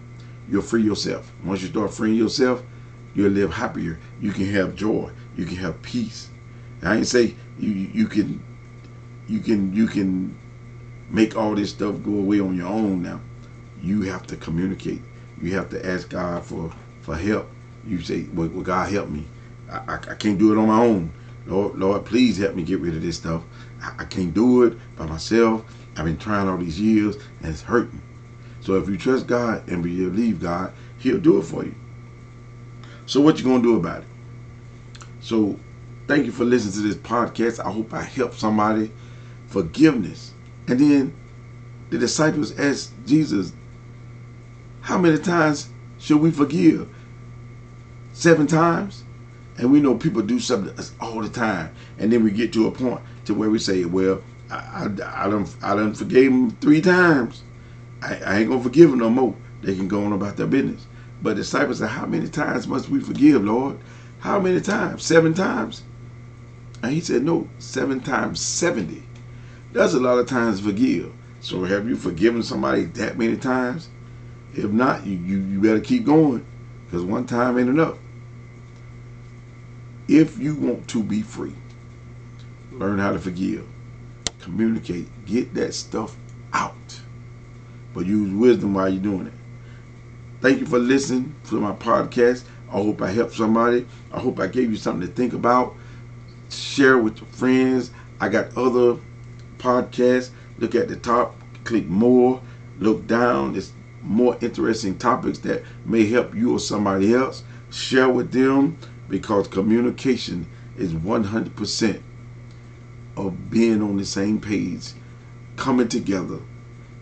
you'll 0.48 0.62
free 0.62 0.82
yourself. 0.82 1.32
Once 1.44 1.62
you 1.62 1.68
start 1.68 1.92
freeing 1.92 2.16
yourself, 2.16 2.62
you'll 3.14 3.30
live 3.30 3.52
happier. 3.52 3.98
You 4.20 4.32
can 4.32 4.46
have 4.46 4.74
joy. 4.74 5.10
You 5.36 5.46
can 5.46 5.56
have 5.56 5.80
peace. 5.82 6.30
I 6.82 6.96
ain't 6.96 7.06
say 7.06 7.34
you 7.58 7.70
you 7.70 8.06
can 8.06 8.42
you 9.26 9.40
can 9.40 9.72
you 9.72 9.86
can 9.86 10.36
make 11.10 11.36
all 11.36 11.54
this 11.54 11.70
stuff 11.70 12.02
go 12.02 12.12
away 12.12 12.40
on 12.40 12.56
your 12.56 12.68
own 12.68 13.02
now. 13.02 13.20
You 13.82 14.02
have 14.02 14.26
to 14.28 14.36
communicate. 14.36 15.02
you 15.42 15.54
have 15.54 15.68
to 15.70 15.84
ask 15.84 16.08
God 16.08 16.44
for 16.44 16.72
for 17.02 17.16
help. 17.16 17.48
You 17.86 18.00
say, 18.00 18.26
"Well, 18.32 18.48
well 18.48 18.62
God 18.62 18.90
help 18.90 19.08
me. 19.10 19.24
I, 19.70 19.76
I, 19.76 19.94
I, 19.94 20.14
can't 20.14 20.38
do 20.38 20.52
it 20.52 20.58
on 20.58 20.68
my 20.68 20.80
own. 20.80 21.12
Lord, 21.46 21.76
Lord, 21.76 22.04
please 22.04 22.38
help 22.38 22.54
me 22.54 22.62
get 22.62 22.80
rid 22.80 22.94
of 22.94 23.02
this 23.02 23.16
stuff. 23.16 23.42
I, 23.82 23.94
I 24.00 24.04
can't 24.04 24.32
do 24.32 24.62
it 24.62 24.78
by 24.96 25.06
myself. 25.06 25.64
I've 25.96 26.04
been 26.06 26.16
trying 26.16 26.48
all 26.48 26.56
these 26.56 26.80
years, 26.80 27.16
and 27.40 27.52
it's 27.52 27.62
hurting." 27.62 28.00
So 28.60 28.76
if 28.76 28.88
you 28.88 28.96
trust 28.96 29.26
God 29.26 29.68
and 29.68 29.82
believe 29.82 30.40
God, 30.40 30.72
He'll 30.98 31.20
do 31.20 31.38
it 31.38 31.42
for 31.44 31.64
you. 31.64 31.74
So 33.06 33.20
what 33.20 33.38
you 33.38 33.44
gonna 33.44 33.62
do 33.62 33.76
about 33.76 34.00
it? 34.00 34.08
So 35.20 35.58
thank 36.06 36.26
you 36.26 36.32
for 36.32 36.44
listening 36.44 36.74
to 36.74 36.80
this 36.80 36.96
podcast. 36.96 37.64
I 37.64 37.70
hope 37.70 37.92
I 37.92 38.02
helped 38.02 38.38
somebody. 38.38 38.90
Forgiveness. 39.48 40.33
And 40.66 40.80
then 40.80 41.16
the 41.90 41.98
disciples 41.98 42.58
asked 42.58 42.92
Jesus, 43.06 43.52
How 44.82 44.98
many 44.98 45.18
times 45.18 45.68
should 45.98 46.20
we 46.20 46.30
forgive? 46.30 46.88
Seven 48.12 48.46
times? 48.46 49.04
And 49.56 49.70
we 49.70 49.80
know 49.80 49.94
people 49.94 50.22
do 50.22 50.40
something 50.40 50.74
all 51.00 51.20
the 51.20 51.28
time. 51.28 51.74
And 51.98 52.12
then 52.12 52.24
we 52.24 52.30
get 52.30 52.52
to 52.54 52.66
a 52.66 52.70
point 52.70 53.00
to 53.26 53.34
where 53.34 53.50
we 53.50 53.58
say, 53.58 53.84
Well, 53.84 54.22
I, 54.50 54.88
I, 55.00 55.26
I 55.26 55.30
don't 55.30 55.54
I 55.62 55.74
done 55.76 55.94
forgave 55.94 56.30
them 56.30 56.50
three 56.56 56.80
times. 56.80 57.42
I, 58.02 58.16
I 58.16 58.38
ain't 58.38 58.48
gonna 58.50 58.62
forgive 58.62 58.90
them 58.90 59.00
no 59.00 59.10
more. 59.10 59.36
They 59.62 59.74
can 59.74 59.88
go 59.88 60.04
on 60.04 60.12
about 60.12 60.36
their 60.36 60.46
business. 60.46 60.86
But 61.22 61.30
the 61.30 61.42
disciples 61.42 61.78
said, 61.78 61.90
How 61.90 62.06
many 62.06 62.28
times 62.28 62.66
must 62.66 62.88
we 62.88 63.00
forgive, 63.00 63.44
Lord? 63.44 63.78
How 64.20 64.40
many 64.40 64.60
times? 64.60 65.04
Seven 65.04 65.34
times? 65.34 65.82
And 66.82 66.92
he 66.92 67.00
said, 67.00 67.22
No, 67.22 67.48
seven 67.58 68.00
times 68.00 68.40
70. 68.40 69.02
That's 69.74 69.92
a 69.92 69.98
lot 69.98 70.20
of 70.20 70.28
times 70.28 70.60
forgive. 70.60 71.12
So 71.40 71.64
have 71.64 71.88
you 71.88 71.96
forgiven 71.96 72.44
somebody 72.44 72.84
that 72.84 73.18
many 73.18 73.36
times? 73.36 73.88
If 74.54 74.70
not, 74.70 75.04
you, 75.04 75.16
you, 75.16 75.38
you 75.38 75.60
better 75.60 75.80
keep 75.80 76.04
going 76.04 76.46
because 76.86 77.02
one 77.02 77.26
time 77.26 77.58
ain't 77.58 77.68
enough. 77.68 77.98
If 80.06 80.38
you 80.38 80.54
want 80.54 80.86
to 80.88 81.02
be 81.02 81.22
free, 81.22 81.54
learn 82.70 83.00
how 83.00 83.12
to 83.12 83.18
forgive, 83.18 83.66
communicate, 84.38 85.08
get 85.26 85.52
that 85.54 85.74
stuff 85.74 86.16
out. 86.52 87.00
But 87.94 88.06
use 88.06 88.32
wisdom 88.32 88.74
while 88.74 88.88
you're 88.88 89.02
doing 89.02 89.26
it. 89.26 89.32
Thank 90.40 90.60
you 90.60 90.66
for 90.66 90.78
listening 90.78 91.34
to 91.48 91.60
my 91.60 91.72
podcast. 91.72 92.44
I 92.68 92.74
hope 92.74 93.02
I 93.02 93.10
helped 93.10 93.34
somebody. 93.34 93.86
I 94.12 94.20
hope 94.20 94.38
I 94.38 94.46
gave 94.46 94.70
you 94.70 94.76
something 94.76 95.08
to 95.08 95.12
think 95.12 95.32
about. 95.32 95.74
Share 96.48 96.98
with 96.98 97.18
your 97.18 97.28
friends. 97.30 97.90
I 98.20 98.28
got 98.28 98.56
other 98.56 99.00
podcasts. 99.64 100.30
Look 100.58 100.74
at 100.74 100.88
the 100.88 100.96
top, 100.96 101.34
click 101.64 101.86
more, 101.86 102.40
look 102.78 103.06
down. 103.06 103.52
There's 103.52 103.72
more 104.02 104.36
interesting 104.40 104.98
topics 104.98 105.38
that 105.40 105.62
may 105.84 106.06
help 106.06 106.34
you 106.34 106.54
or 106.54 106.60
somebody 106.60 107.14
else. 107.14 107.42
Share 107.70 108.08
with 108.08 108.30
them 108.30 108.76
because 109.08 109.48
communication 109.48 110.46
is 110.76 110.92
100% 110.92 112.02
of 113.16 113.50
being 113.50 113.82
on 113.82 113.96
the 113.96 114.04
same 114.04 114.40
page, 114.40 114.92
coming 115.56 115.88
together, 115.88 116.38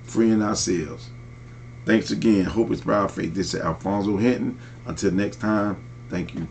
freeing 0.02 0.42
ourselves. 0.42 1.10
Thanks 1.84 2.10
again. 2.10 2.44
Hope 2.44 2.70
Inspires 2.70 3.12
Faith. 3.12 3.34
This 3.34 3.54
is 3.54 3.60
Alfonso 3.60 4.16
Hinton. 4.16 4.58
Until 4.86 5.10
next 5.10 5.40
time, 5.40 5.82
thank 6.08 6.34
you. 6.34 6.46